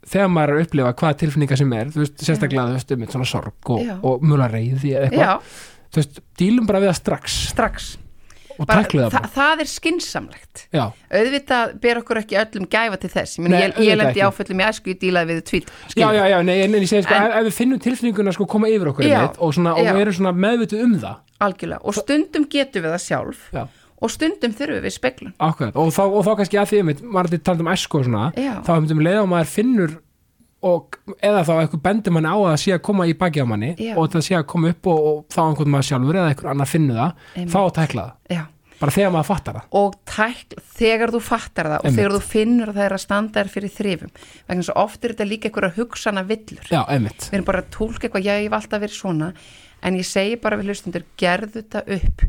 [0.07, 3.07] þegar maður er að upplifa hvaða tilfinninga sem er þú veist, sérstaklega þú veist, um
[3.11, 5.55] svona sorg og, og mjöla reyði eða eitthvað
[5.91, 7.39] þú veist, dílum bara við það strax.
[7.51, 7.89] Strax
[8.65, 10.83] bara, það þa bara það er skinsamlegt já,
[11.19, 13.37] auðvitað ber okkur ekki öllum gæfa til þess.
[13.37, 16.55] Ég, ég, ég lendi áföllum í æsku, ég dílaði við tvít já, já, já, nei,
[16.65, 19.53] en, ég segi sko, En- ef, við finnum tilfinninguna sko koma yfir okkur Já, og,
[19.53, 21.19] svona, og við erum svona meðvituð um það.
[21.47, 23.63] Algjörlega, og stundum getum við það sjálf já,
[23.97, 25.75] og stundum þurfum við speklun akkurat.
[25.77, 28.25] Og þá, og þá kannski að því einmitt, maður er talað um æsku og svona
[28.37, 28.53] Já.
[28.65, 29.95] þá hefum við leið og maður finnur
[30.67, 33.47] og eða þá eitthvað bendur manni á að það sé að koma í baki á
[33.47, 33.93] manni Já.
[33.97, 36.69] og það sé að koma upp og, og þá einhvern maður sjálfur eða einhver annar
[36.71, 37.51] finnu það Einmitt.
[37.55, 38.37] þá tækla það.
[38.37, 38.43] Já.
[38.77, 39.69] Bara þegar maður fattar það.
[39.79, 41.97] Og tæk, þegar þú fattar það og Einmitt.
[41.97, 44.11] þegar þú finnur að það er að standa þér fyrir þrifum.
[44.51, 46.67] Vegna að oft er þetta líka einhverja hugsana villur.
[46.69, 49.31] Já, einmitt, við erum bara að tólka eitthvað, já ég hef alltaf verið svona.
[49.81, 52.21] En ég segi bara við hlustundur gerðu þetta upp.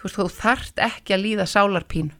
[0.00, 2.16] Þú veist, þú þarft ekki að líða sálarpínu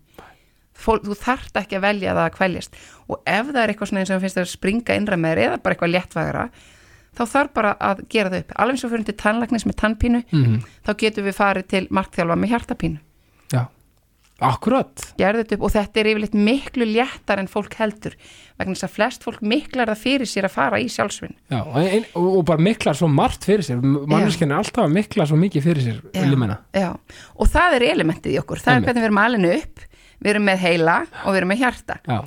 [0.81, 4.05] Fól, þú þarft ekki að velja það að kvæljast og ef það er eitthvað svona
[4.05, 6.45] eins og finnst það að springa innra með þér eða bara eitthvað léttvægra
[7.16, 8.57] þá þarf bara að gera það upp.
[8.57, 12.37] Alveg eins og fyrir til tannlæknis með tannpínu mm þá getum við farið til markþjálfa
[12.41, 13.01] með hjartapínu.
[13.53, 13.61] Já,
[14.47, 15.05] akkurat.
[15.18, 18.16] Gerðu þetta upp og þetta er yfirleitt miklu léttar en fólk heldur
[18.59, 22.09] vegna þess að flest fólk miklar það fyrir sér að fara í sjálfsvinn já, og,
[22.14, 23.85] og, og bara miklar svo margt fyrir sér.
[23.85, 26.91] Manneskinn er alltaf að mikla svo mikið fyrir sér menna, já.
[27.37, 28.64] og það er elementið í okkur.
[28.64, 28.89] Það Einmitt.
[28.89, 29.87] er hvernig við erum alinu upp
[30.20, 31.98] við erum með heila og við erum með hjarta.
[32.06, 32.20] Já,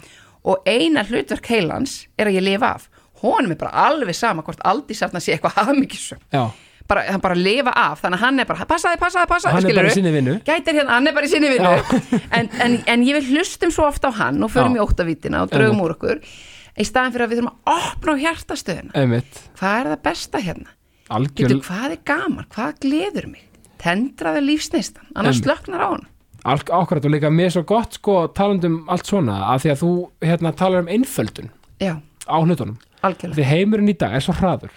[0.44, 2.90] og eina hlutverk heilans er að ég lifa af.
[3.24, 6.20] Honum er bara alveg sama hvort aldrei safna sé eitthvað hafmyggisum
[6.88, 9.78] bara, hann bara lifa af, þannig að hann er bara passaði, passaði, passaði, hann er
[9.80, 10.34] bara í sinni vinnu.
[10.44, 11.72] Gætir hérna, hann er bara í sinni vinnu.
[12.38, 14.82] En, en, en ég vil hlustum svo ofta á hann og förum Já.
[14.82, 18.22] í óttavítina og draugum úr okkur í staðan fyrir að við þurfum að opna á
[18.24, 19.06] hjartastöðuna
[19.60, 20.72] hvað er það besta hérna?
[21.14, 23.44] algjör Getur, hvað er gaman, hvað gleður mig?
[23.84, 26.08] Tendraði lífsneistan, annars slöknar á hann
[26.44, 29.92] Ákvært og líka mér svo gott sko talandum allt svona að því að þú
[30.28, 31.94] hérna talar um einföldun já,
[32.28, 32.78] á hlutunum.
[33.04, 33.36] Algjörlega.
[33.38, 34.74] Því heimurinn í dag er svo hraður.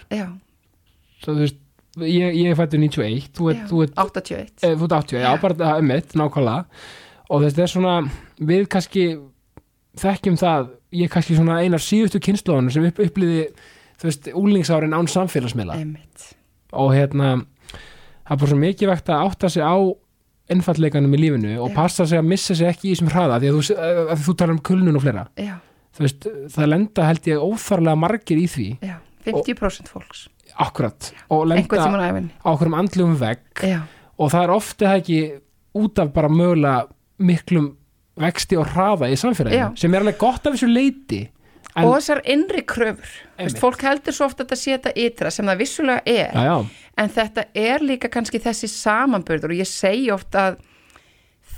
[1.17, 1.59] Svo, þú veist,
[2.03, 5.73] ég, ég fættur 91 þú ert, þú ert, 81 e, þú ert 80, já, bara
[5.75, 6.83] er mitt nákvæmlega.
[7.27, 7.95] Og þetta er svona
[8.39, 9.05] við kannski
[9.99, 13.47] þekkjum það, ég er kannski svona einar síðustu kynnslóðunum sem upp, upplýði
[13.97, 15.79] þú veist, úlingsárin án samfélagsmiðla.
[16.77, 17.37] Og hérna
[18.27, 19.75] það er bara svo mikið vegt að átta sig á
[20.53, 21.75] einfallleikanum í lífinu og Já.
[21.75, 23.77] passa sig að missa sig ekki í þessum hraða því að þú,
[24.13, 25.25] að þú talar um kulnun og fleira.
[25.39, 25.55] Já,
[25.97, 28.95] þú veist, það lenda held ég óþarlega margir í því, já,
[29.27, 30.27] 50% fólks.
[30.57, 31.11] Akkurat.
[31.29, 33.43] Og einhvern lenda á æfinni á okkur um andlugum vegg.
[33.61, 33.81] Já,
[34.17, 35.19] og það er það ekki
[35.77, 36.87] út af bara mögulega
[37.17, 37.73] miklum
[38.17, 39.71] vexti og hraða í samfélaginu Já.
[39.77, 41.21] sem er alveg gott af þessu leiti
[41.77, 43.11] en, og þessar innri kröfur.
[43.37, 46.33] Vist, fólk heldur svo ofta að þetta sé þetta ytra sem það vissulega er.
[46.33, 50.59] Já, já, en þetta er líka kannski þessi samanbörður og ég segi ofta að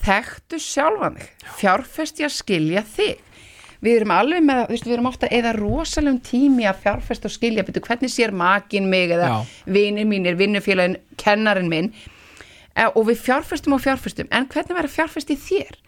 [0.03, 3.25] þekktu sjálfa mig fjárfesti að skilja þig.
[3.79, 7.85] Við erum alveg með, við erum ofta eða rosalegum tími að fjárfesta og skilja betur
[7.85, 9.37] hvernig sér makin mig eða Já.
[9.71, 11.93] vinir mínir, vinnufélagin, kennarinn minn?
[12.75, 14.27] Eh, og við fjárfestum og fjárfestum.
[14.35, 15.79] En hvernig verður fjárfest í þér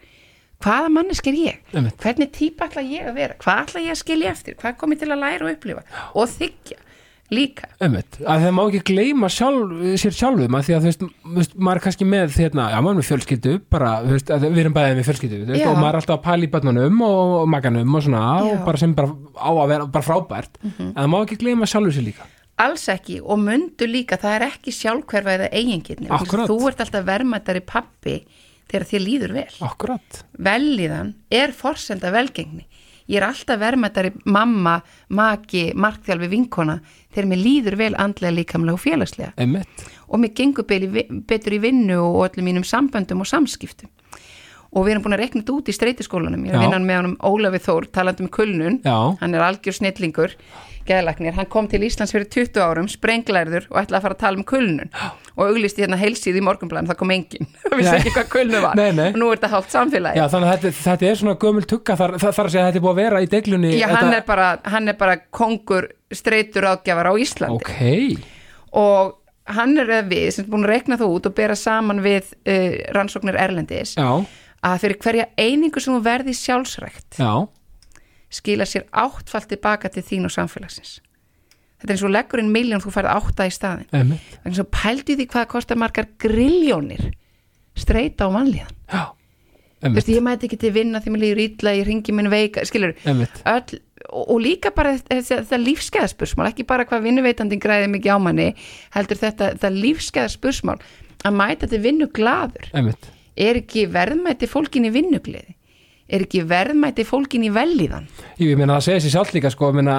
[0.62, 1.58] hvaða mannesk er ég?
[1.74, 1.98] Einmitt.
[2.02, 3.36] hvernig típa ætla ég að vera?
[3.42, 5.84] Hvað ætla ég að skilja eftir, hvað kom ég til að læra og upplifa?
[6.14, 6.80] Og þykja
[7.32, 7.68] líka.
[7.82, 11.08] Einmitt, að það má ekki gleyma sjálf, sér sjálfum að því að þú
[11.38, 14.60] veist, maður er kannski með hérna, já maður er með fjölskyldu bara, veist, að við
[14.64, 15.70] erum bæðið með fjölskyldu þú veist, Já.
[15.70, 18.50] og maður er alltaf að pæla í börnunum og, og maganum og svona, Já.
[18.52, 21.96] og bara sem bara á að vera bara frábært, en það má ekki gleyma sjálfur
[21.96, 22.28] sér líka,
[22.62, 27.64] alls ekki og mundu líka það er ekki sjálfhverfa eða eigingirni þú ert alltaf verðmættari
[27.64, 28.18] pappi
[28.70, 29.48] þegar þér líður vel.
[29.66, 30.22] Akkurat.
[30.38, 32.66] Velíðan er forsenda velgengni.
[33.10, 34.76] Ég er alltaf verðmættari mamma,
[35.10, 36.78] maki, markþjálfi vinkona
[37.12, 39.32] þegar mér líður vel andlega líkamlega og félagslega.
[39.42, 43.90] Einmitt, og mér gengur betur í vinnu og öllum mínum samböndum og samskiptum
[44.72, 46.60] og við erum búin að rekna þetta út í streytiskólanum ég er Já.
[46.60, 48.98] að vinna með honum Ólafi Þór talandi um kulnun, Já.
[49.20, 50.36] hann er algjör snillingur
[50.86, 54.40] geðlagnir, hann kom til Íslands fyrir 20 árum, sprenglærður og ætlaði að fara að tala
[54.40, 54.90] um kulnun.
[55.36, 57.48] Og auglisti hérna heilsíð í morgunblæðin, það kom enginn.
[57.62, 58.78] Það vissi ekki hvað kulnun var.
[58.78, 59.08] Nei, nei.
[59.12, 60.20] og nú er þetta hálft samfélagi.
[60.20, 62.82] Já þannig að þetta, þetta er svona gömul tugga, þar, þarf að segja að þetta
[62.82, 65.90] er búið að vera í deglunni Já, þetta, hann er bara, hann er bara kongur
[66.12, 67.62] streytur ágjafar á Íslandi.
[67.62, 68.38] Ok,
[68.82, 69.18] og
[69.52, 72.78] hann er við sem er búin að rekna það út og bera saman við uh,
[72.96, 73.96] rannsóknir Erlendis.
[73.98, 74.10] Já,
[74.62, 77.32] að fyrir hverja einingu sem þú verði sjálfsrækt já.
[78.32, 81.00] skila sér áttfalt tilbaka til þín og samfélagsins.
[81.82, 85.16] Þetta er eins og leggur inn miljón þú færð átta í staðin þannig svo pældu
[85.18, 87.10] því hvað kostar margar grilljónir
[87.74, 89.04] streyta á mannlíðan já,
[89.82, 92.62] þú veist, ég mæti ekki til vinna því mér líður illa, ég ringi minn veika,
[92.68, 93.80] skilur öll,
[94.12, 98.48] og, og líka bara þetta, þetta lífskeiðaspursmál, ekki bara hvað vinnuveitandin græði mikið á manni,
[98.94, 100.78] heldur þetta, þetta lífskeiðaspursmál
[101.26, 105.56] að mæta til vinnu gladur, Einmitt, er ekki verðmæti fólkin í vinnugleði?
[106.12, 108.04] Er ekki verðmæti fólkin í velíðan
[108.36, 109.94] Jú, ég meina það segir sér sjálf líka sko, ég meina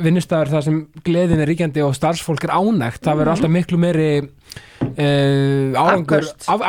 [0.00, 4.06] vinnustæður þar sem gleðin er ríkjandi og starfsfólk er ánægt, það verður alltaf miklu meiri
[4.22, 6.46] uh, árangur Afköst.
[6.48, 6.64] af,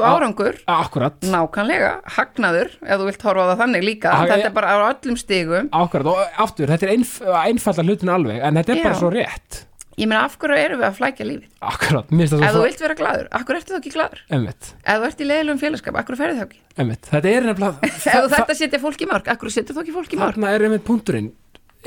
[0.00, 0.58] og árangur.
[0.66, 4.56] A, akkurat, nákvæmlega, hagnaður, ef þú vilt horfa á það þannig líka, Ah, þetta er
[4.56, 5.68] bara á öllum stigum.
[5.72, 7.14] Akkurat og aftur, þetta er einf,
[7.44, 8.86] einfalda hlutin alveg, en þetta er Já.
[8.88, 9.62] bara svo rétt
[10.00, 11.50] ég meina af hverju erum við að flækja lífið?
[11.72, 13.94] Akkurat, mér finnst ef það þú svo vilt vera gladur, af hverju ertu þá ekki
[13.96, 16.60] gladur einmitt, ef þú ert í leiðilegum félagskap, af hverju ferði þá ekki?
[16.78, 19.76] Einmitt, þetta er nefnilega ef þú þarft að setja fólk í mörg, af hverju setur
[19.76, 20.36] þú ekki fólk í mörg?
[20.38, 21.30] Þarna er einmitt punkturinn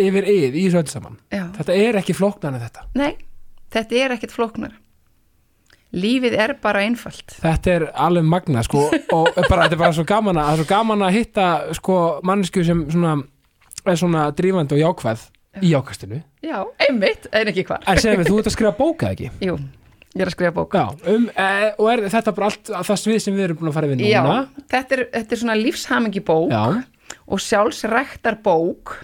[0.05, 1.19] yfir yð í öll saman.
[1.33, 1.45] Já.
[1.55, 2.87] þetta er ekki flóknan en þetta.
[2.99, 3.13] Nei,
[3.73, 4.75] þetta er ekkert flóknar
[5.95, 7.37] Lífið er bara einfalt.
[7.39, 11.05] Þetta er alveg magna sko, og bara, þetta er bara svo gaman að, svo gaman
[11.07, 11.45] að hitta
[11.77, 13.15] sko, mannesku sem svona,
[13.85, 15.23] er svona drífandi og jákvæð
[15.61, 17.81] í jákastinu Já, einmitt, en ekki hvar.
[17.87, 19.31] En segir mig, þú ert að skrifa bóka ekki?
[19.43, 19.55] Jú,
[20.15, 20.75] ég er að skrifa bók.
[20.77, 20.85] Já,
[21.15, 21.47] um, e,
[21.79, 24.21] og er þetta bara allt það svið sem við erum búin að fara við Já,
[24.25, 24.37] núna?
[24.75, 26.63] þetta er, þetta er svona lífshamingi bók Já.
[27.25, 28.97] og sjálfsræktar bók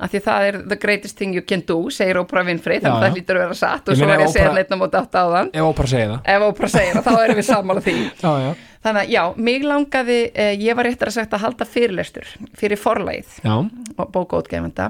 [0.00, 2.96] af því það er the greatest thing you can do segir Oprah Winfrey, þannig Já,
[2.96, 3.10] að já.
[3.10, 3.90] það hlýtur að vera satt.
[3.92, 5.50] Og svo var ég að segja neitt á móti átt áðan.
[5.52, 6.20] Ef ópar segja það.
[6.32, 7.96] Ef Oprah segir það, þá erum við sammála því.
[8.24, 11.66] Já, já, Þannig að já, mig langaði, eh, ég var réttar að sagt að halda
[11.68, 14.86] fyrirlestur fyrir forlagið já, og bókaútgefanda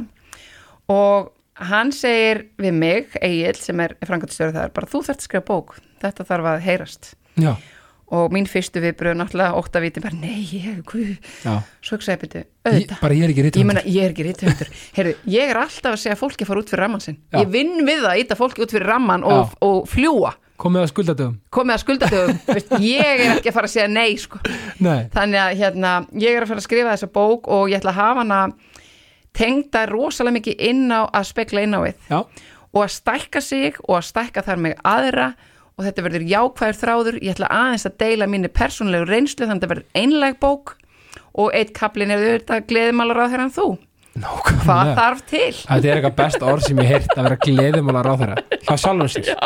[0.91, 1.31] og
[1.71, 5.47] hann segir við mig, Egil sem er frangatstjóri það er bara þú þarft að skrifa
[5.51, 5.77] bók.
[6.01, 7.13] Þetta þarf að heyrast.
[7.41, 7.53] Já,
[8.11, 10.81] og mín fyrstu viðbröð náttúrulega óttavíti bara nei, ég,
[11.45, 11.53] já.
[11.85, 13.01] svo ekki segja byrju, Ég, auðvitað.
[13.05, 15.95] bara ég er ekki Ég rítum meina, ég er ekki rítöndur Heyrðu, ég er alltaf
[15.95, 17.21] að segja að fólki fara út fyrir ramman sinn.
[17.31, 17.39] Já.
[17.39, 20.91] Ég vinn við það að íta fólki út fyrir ramman og, og fljúa komið að
[20.91, 24.41] skuldadöfum komið að skuldadöfum Ég er ekki að fara að segja nei sko.
[24.83, 27.95] Nei, Þannig að hérna, ég er að fara að skrifa þessa bók og ég ætla
[27.95, 28.41] að hafa hana
[29.37, 32.01] tengda rosalega mikið inn á að spekla inn á við.
[32.11, 32.19] Já,
[32.71, 35.29] og að stækka sig og að stækka þar með aðra.
[35.81, 37.17] Og þetta verður jákvæður þráður.
[37.25, 40.75] Ég ætla aðeins að deila minni persónlegu reynslu þannig að þetta verður einleg bók.
[41.41, 43.69] Og eitt kaplin er auðvitað gleðimálar á þeirra en þú.
[44.21, 44.65] Nákvæmlega.
[44.67, 45.53] Hvað þarf til?
[45.61, 49.11] Þetta er eitthvað best orð sem ég heyrt að vera gleðimálar á þeirra Hjá sjálfum
[49.15, 49.29] sér.
[49.31, 49.39] Já,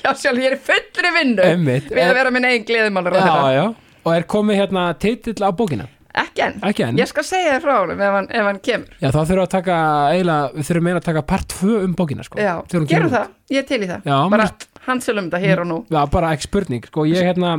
[0.00, 3.50] já sjálf, ég er fullri vinnu við að vera minn eigin gleðimálar á Já, þeirra
[3.52, 3.64] já,
[4.00, 5.86] og er komið hérna titill á bókina
[6.22, 6.98] ekki enn, Ekki enn.
[7.00, 8.94] ég skal segja þér frá honum ef hann, ef hann kemur.
[9.02, 9.76] Já, þá þurfum við að taka
[10.14, 13.28] eiginlega, við þurfum meina að taka part 2 um bókina sko, Já, gerum kemur það,
[13.56, 14.08] ég til í það.
[14.08, 14.48] Já, bara
[14.86, 15.78] hansölum þetta hér og nú.
[15.92, 17.52] Já, bara ekki spurning, sko, ég hérna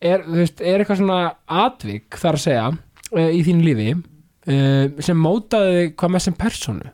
[0.00, 1.20] er, þú veist, er eitthvað svona
[1.66, 2.64] atvik þar að segja
[3.12, 4.56] e, í þínu lífi e,
[5.04, 6.90] sem mótaði hvað með sem personu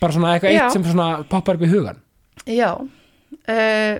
[0.00, 2.00] bara svona eitthvað eitt sem svona poppar upp í hugan
[2.50, 3.94] Já, uh,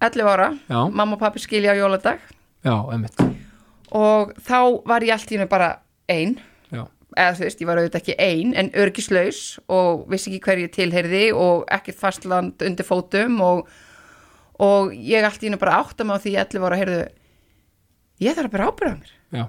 [0.00, 0.46] 11 ára.
[0.70, 0.78] Já.
[0.88, 2.22] mamma og pappi skilja á jóladag.
[2.64, 3.18] Já, einmitt
[3.94, 4.58] og þá
[4.88, 5.70] var ég allt í hennu bara
[6.10, 6.36] ein.
[6.72, 6.84] Já,
[7.16, 11.26] eða þú veist, ég var auðvitað ekki ein en örgislaus og vissi ekki hverju tilheyrði
[11.34, 13.68] og ekkert fastland undir fótum og,
[14.62, 17.04] og ég allt í hennu bara átta mig á því 11 ára heyrðu
[18.26, 19.14] ég þarf að bara ábyrða mér.
[19.36, 19.46] Já,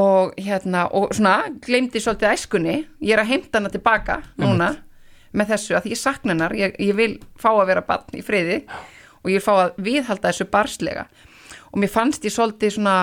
[0.00, 4.72] og hérna, og svona gleymdi svolítið æskunni, ég er að heimta hana tilbaka núna
[5.34, 8.22] með þessu að því ég sakna hennar, ég, ég vil fá að vera barn í
[8.22, 8.64] friði
[9.22, 11.06] og ég vil fá að viðhalda þessu barslega
[11.74, 12.96] og mér fannst ég svolítið svona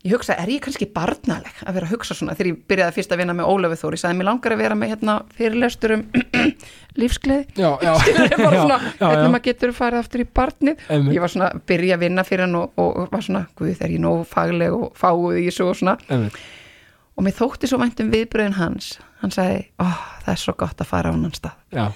[0.00, 3.10] ég hugsa, er ég kannski barnaleg að vera að hugsa svona þegar ég byrjaði fyrst
[3.12, 3.96] að vinna með Ólöfi Þór?
[3.96, 6.04] Ég sagði, mér langar að vera með hérna fyrirlestur um
[7.00, 7.44] lífsgleði.
[7.60, 9.26] Ég já.
[9.28, 10.86] maður getur farið aftur í barnið.
[10.88, 11.14] Einmitt.
[11.16, 13.94] ég var svona, að byrja að vinna fyrir hann og, og, var svona, guð, er
[13.94, 15.96] ég nóg fagleg og fáuð í þessu og svona?
[16.08, 16.40] Einmitt.
[17.16, 18.94] og mér þótti svo vænt um viðbröðin hans.
[19.20, 19.92] Hann sagði, ó,
[20.24, 21.58] það er svo gott að fara á annan stað.
[21.76, 21.90] Já,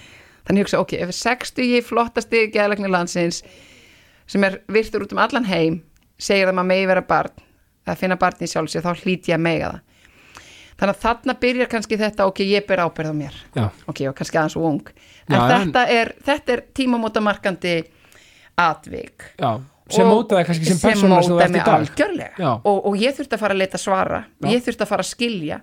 [0.44, 3.40] þannig ég hugsa, ok, ef 60 flottasti geðlækni landsins
[4.26, 5.82] sem er virtur út um allan heim
[6.18, 7.42] segir að maður megi vera barn
[7.84, 9.82] að finna barn í sjálfsér, þá hlýt ég að mega það.
[10.74, 13.36] Þannig að þarna byrjar kannski þetta ok, ég ber ábyrð á mér.
[13.54, 14.88] Já, ok, og kannski aðeins og ung.
[15.28, 17.74] En Já, en- þetta, er, þetta er tímamótamarkandi
[18.64, 19.28] atvik.
[19.38, 19.60] Já
[19.92, 21.74] sem mótaði kannski sem persóna sem mótaði mig dag.
[21.82, 22.52] algjörlega.
[22.64, 24.20] Og, og ég þurfti að fara að leita svara.
[24.48, 25.58] Ég þurfti að fara að skilja.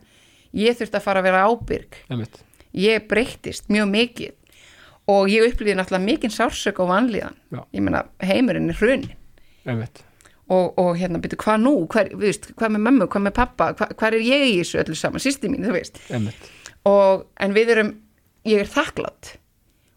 [0.61, 1.99] Ég þurfti að fara að vera ábyrg.
[2.11, 2.41] Einmitt.
[2.71, 4.35] ég breyttist mjög mikið
[5.11, 7.35] og ég upplýði náttúrulega mikinn sársök og vanlíðan.
[7.51, 7.61] Já.
[7.75, 9.11] ég meina heimurinn er hrunin
[10.51, 13.69] og, og hérna byrju hvað nú, hver, við veist, hvað með mömmu, hvað með pappa
[13.79, 16.01] hvað, hvað er ég í þessu öllu saman, sýsti mín, þú veist.
[16.89, 17.91] Og, en við erum,
[18.49, 19.35] ég er þakklátt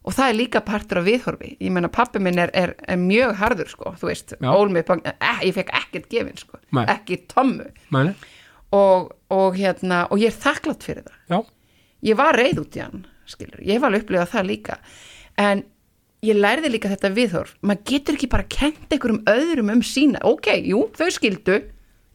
[0.05, 1.55] og það er líka partur af viðhorfi.
[1.65, 4.51] Ég meina pappi minn er, er, er mjög harður sko, þú veist, Já.
[4.53, 6.85] ól mig upp á- eh, ég fekk ekkert gefin sko, Nei.
[6.93, 7.19] ekki
[7.91, 8.15] Mæni?
[8.71, 11.19] og, og hérna, og ég er þakklátt fyrir það.
[11.33, 11.39] Já,
[12.11, 14.77] ég var reið út í hann skilur, ég var alveg upplifað það líka.
[15.41, 15.64] En
[16.25, 17.55] ég lærði líka þetta viðhorf.
[17.62, 21.59] Maður getur ekki bara kent einhverjum öðrum um sína, ok, jú, þau skildu.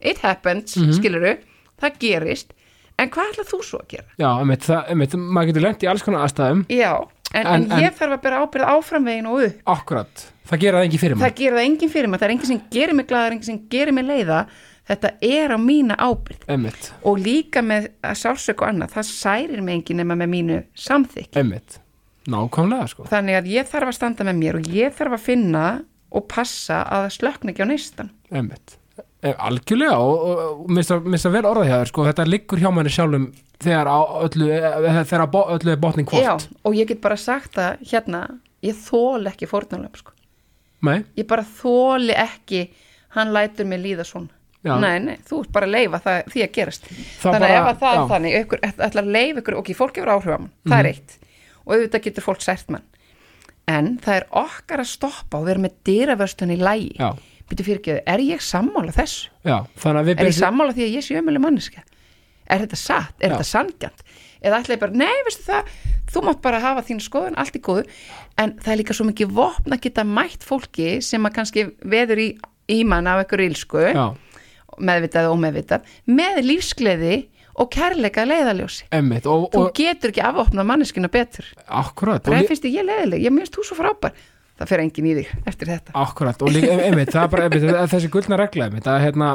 [0.00, 1.36] It happens, mm skiluru
[1.80, 2.50] það gerist,
[3.00, 4.06] en hvað ætlað þú svo að gera?
[4.20, 6.64] já, einmitt, það, einmitt, maður getur lent í alls konar aðstæðum.
[6.72, 6.90] Já,
[7.32, 9.62] en, en, En- ég þarf að bera ábyrð áframvegin og upp.
[9.74, 11.36] Akkurat, það gera það ekki fyrir það maður.
[11.40, 13.96] gerir það enginn fyrir mig, það er enginn sem gerir mig glaðar enginn sem gerir
[13.96, 14.40] mig leiða
[14.90, 19.62] þetta er á mína ábyrð Einmitt, og líka með að sálsök og annað það særir
[19.62, 21.78] mig enginn nema með mínu samþykk einmitt.
[22.30, 23.06] Nákvæmlega, sko.
[23.08, 25.64] Þannig að ég þarf að standa með mér og ég þarf að finna
[26.10, 28.76] og passa að það slökna ekki á neistan Einmitt.
[29.20, 32.60] Eh, Algjörlega og, og, og minnst að, að vera orðað hjá þér sko, þetta liggur
[32.62, 33.26] hjá manni sjálfum
[33.60, 33.90] þegar
[34.24, 36.46] öllu, eh, þegar á bo, öllu er botning Já, hvort.
[36.64, 38.22] og ég get bara sagt það hérna,
[38.64, 40.14] ég þól ekki fórnalöf sko.
[40.88, 42.62] Nei, ég bara þóli ekki
[43.16, 44.32] hann lætur mig líða svona
[44.64, 44.74] Já.
[44.80, 46.82] nei, nei, þú ert bara að leifa það, því að gerast.
[46.90, 48.00] Það þannig bara- ef að það já.
[48.02, 50.80] er þannig ykkur, ætlar að leifa ykkur, ok, fólk hefur áhrif á mann það Mhm.
[50.80, 51.18] er eitt,
[51.66, 52.82] og auðvitað getur fólk sært mann.
[53.68, 56.96] En það er okkar að stoppa og vera með dyravörstun í lægi
[57.50, 59.28] býtu fyrir ekki, er ég sammála þessu?
[59.44, 61.82] já er ég byrjum sammála því að ég sé ömuleg manneska
[62.48, 64.02] er þetta satt, er þetta sangjant
[64.42, 65.64] eða ætla ég bara, nei, veistu það
[66.12, 67.86] þú mátt bara hafa þín skoðun, allt í góðu.
[68.38, 72.18] En það er líka svo mikið vopn að geta mætt fólki sem að kannski veður
[72.18, 72.38] í,
[72.68, 74.14] í mann af einhverju ílsku Já,
[74.80, 77.14] meðvitað og ómeðvitað með lífsgleði
[77.60, 81.48] og kærleika leiðaljósi einmitt og, þú og getur ekki afopnað manneskina betur.
[81.68, 84.14] Akkurat lí- finnst ég leiðileg, ég minnst þú svo frábær.
[84.60, 85.92] Það fer enginn í þig eftir þetta.
[85.96, 89.02] Akkurat, og líka, einmitt, það er bara einmitt, það er þessi gullna regla, einmitt, að
[89.06, 89.30] hérna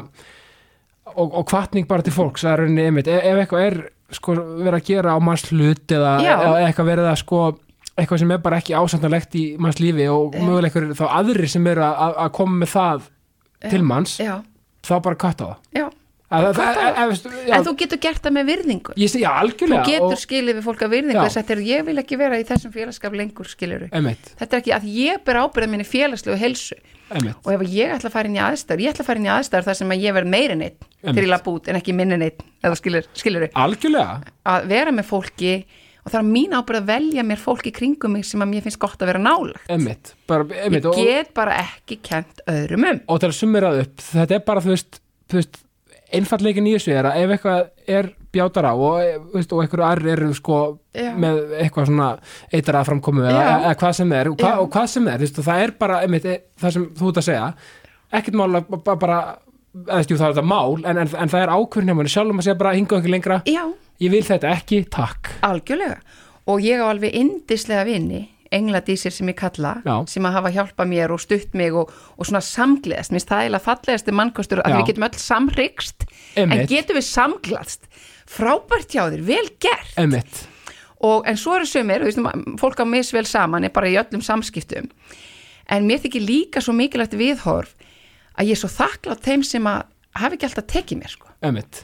[1.16, 3.78] og, og kvartning bara til fólks það er einmitt, ef, ef eitthvað er
[4.16, 7.40] sko verið að gera á manns hlut eða, eða eitthvað verið að sko
[7.96, 11.86] eitthvað sem er bara ekki ásandalegt í manns lífi og eitthvað þá aðrir sem eru
[11.88, 13.08] að, að koma með það
[13.72, 14.36] til manns, já,
[14.88, 15.70] þá bara katta það.
[15.76, 15.86] Já.
[16.36, 18.98] að, að, að, að, já, en þú getur gert það með virðingu.
[19.02, 21.98] Ég sé, já, þú getur og, skilið við fólk að virðingu þess að ég vil
[22.02, 25.88] ekki vera í þessum félagskap lengur skiluru þetta er ekki að ég ber ábyrða minni
[25.88, 26.78] félagslegu helsu
[27.10, 29.28] einmitt, og ef ég ætla að fara inn í aðstæður ég ætla að fara inn
[29.28, 31.20] í aðstæður þar sem að ég verð meiri neitt Einmitt.
[31.20, 34.16] til lapp út en ekki minni neitt eða skilur, skilur algjörlega.
[34.50, 35.54] Að vera með fólki
[36.06, 38.82] og það er mín ábyrða að velja mér fólki kringum mig sem að mér finnst
[38.82, 43.00] gott að vera nálagt einmitt, bara, einmitt ég get bara ekki kent öðrum um.
[43.10, 45.00] Og til að sumira það upp þetta er bara, þú veist,
[45.34, 45.62] veist
[46.16, 50.36] einfallleikin í þessu er að ef eitthvað er bjátar á og, og eitthvað aðrir eru
[50.38, 50.60] sko
[50.96, 51.10] Já.
[51.18, 52.10] með eitthvað svona
[52.54, 55.42] eitar að framkomu eða, hvað sem er og, hva, og hvað sem er, þú veist,
[55.48, 57.48] það er bara einmitt, e- það sem þú ert að segja
[58.16, 58.70] ekkert mál að
[59.02, 59.20] bara,
[59.88, 62.42] eða jú, það er þetta mál, en, en, en það er ákvörðin hjá manni sjálfum
[62.42, 63.40] að segja bara hingað ekki lengra.
[63.50, 63.64] Já,
[64.04, 65.34] ég vil þetta ekki, takk.
[65.46, 66.00] Algjörlega.
[66.52, 69.96] Og ég á alveg indislega vini engladísir sem ég kalla Já.
[70.10, 73.48] sem að hafa hjálpað mér og stutt mig og, og svona samgleðast, minnst það er
[73.48, 74.78] eiginlega fallegasti mannkostur að Já.
[74.78, 76.06] við getum öll samrykst
[76.44, 77.90] en getum við samglaðst?
[78.36, 79.92] Frábært hjá þér, vel gert.
[80.02, 80.44] Einmitt,
[81.06, 82.06] og en svo eru sömur,
[82.62, 84.88] fólk á misvel saman er bara í öllum samskiptum.
[85.70, 87.76] En mér þykir líka svo mikilvægt viðhorf
[88.36, 89.86] að ég er svo þakklátt þeim sem að
[90.18, 91.30] hafi ekki alltaf tekið mér sko.
[91.46, 91.84] Einmitt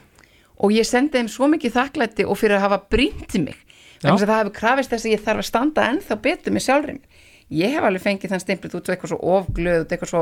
[0.61, 3.57] og ég sendi þeim svo mikið þakklæti og fyrir að hafa brýndi mig.
[4.01, 6.95] Þannig að það hefur krafist þess að ég þarf að standa ennþá betur með sjálfri
[6.97, 7.07] mér.
[7.51, 10.19] Ég hef alveg fengið þann stimplit út eitthvað svo ofglöð út eitthvað svo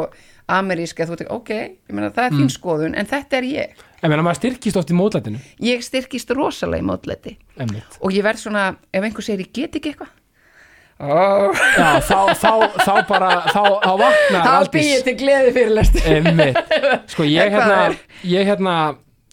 [0.50, 1.52] ameríska þú veit ekki, ok,
[1.86, 2.40] ég meina það er Mm.
[2.40, 5.38] þín skoðun en þetta er ég, en meina maður styrkist oft í mótlætinu.
[5.62, 7.36] Ég styrkist rosalega í mótlæti.
[7.62, 10.10] Einmitt, og ég verð svona, ef einhver segir ég get ekki eitthvað.
[11.00, 14.74] Ó, Já, þá, þá, þá bara þá, þá vaknar þá Aldís.
[14.74, 16.02] býð ég til gleði fyrirlest.
[17.14, 17.78] Sko ég hérna
[18.26, 18.74] ég hérna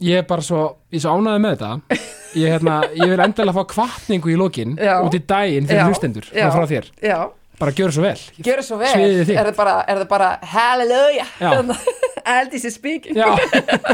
[0.05, 2.01] ég er bara svo, ég er svo ánæði með þetta
[2.37, 4.99] ég, hérna, ég vil endilega fá kvartningu í lokin Já.
[5.07, 7.19] út í daginn fyrir hlustendur frá þér, Já,
[7.61, 8.93] bara gjör svo vel gjör svo vel.
[9.25, 11.51] Er það bara, er það bara halleluja Já.
[12.37, 13.17] Aldís er speaking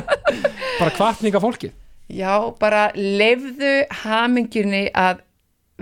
[0.81, 1.71] bara kvartninga fólki
[2.13, 5.23] Já, bara leifðu hamingjunni að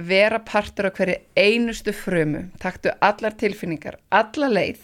[0.07, 2.45] vera partur af hverju einustu frumu.
[2.63, 4.79] Taktu allar tilfinningar, alla leið.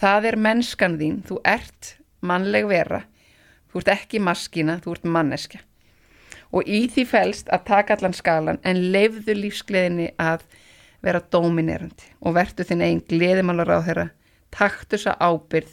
[0.00, 3.02] Það er mennskan þín, þú ert mannleg vera.
[3.70, 5.60] Þú ert ekki maskina, þú ert manneskja.
[6.50, 10.42] Og í því felst að taka allan skalan en leifðu lífsgleðinni að
[11.04, 12.10] vera dóminerandi.
[12.26, 14.06] Og vertu þinn einn gleðimálar á þeirra,
[14.50, 15.70] taktu þessa ábyrð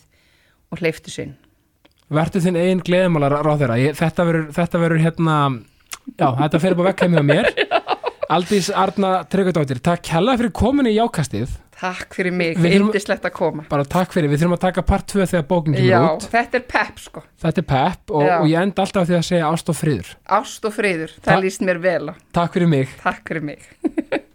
[0.72, 1.34] og hleyftu sinn.
[2.14, 5.38] Vertu þinn eigin gleðimálar ráð þeirra ég, þetta verður, hérna
[6.14, 7.50] já, þetta fer upp á vekk heim hjá mér.
[8.38, 13.26] Aldís Arna Tryggardóttir takk hella fyrir komin í jákastið Takk fyrir mig, Við þurfum- yndislegt
[13.30, 13.64] að koma.
[13.70, 16.56] bara takk fyrir, við þurfum að taka part 2 þegar bókin Já, kemur út þetta
[16.58, 17.24] er pepp sko.
[17.44, 18.38] þetta er pepp og, Já.
[18.42, 20.10] og ég enda alltaf því að segja ást og friður
[20.40, 21.44] Ást og friður, það Takk.
[21.44, 22.14] líst mér vel á.
[22.34, 23.60] takk fyrir mig Takk fyrir mig.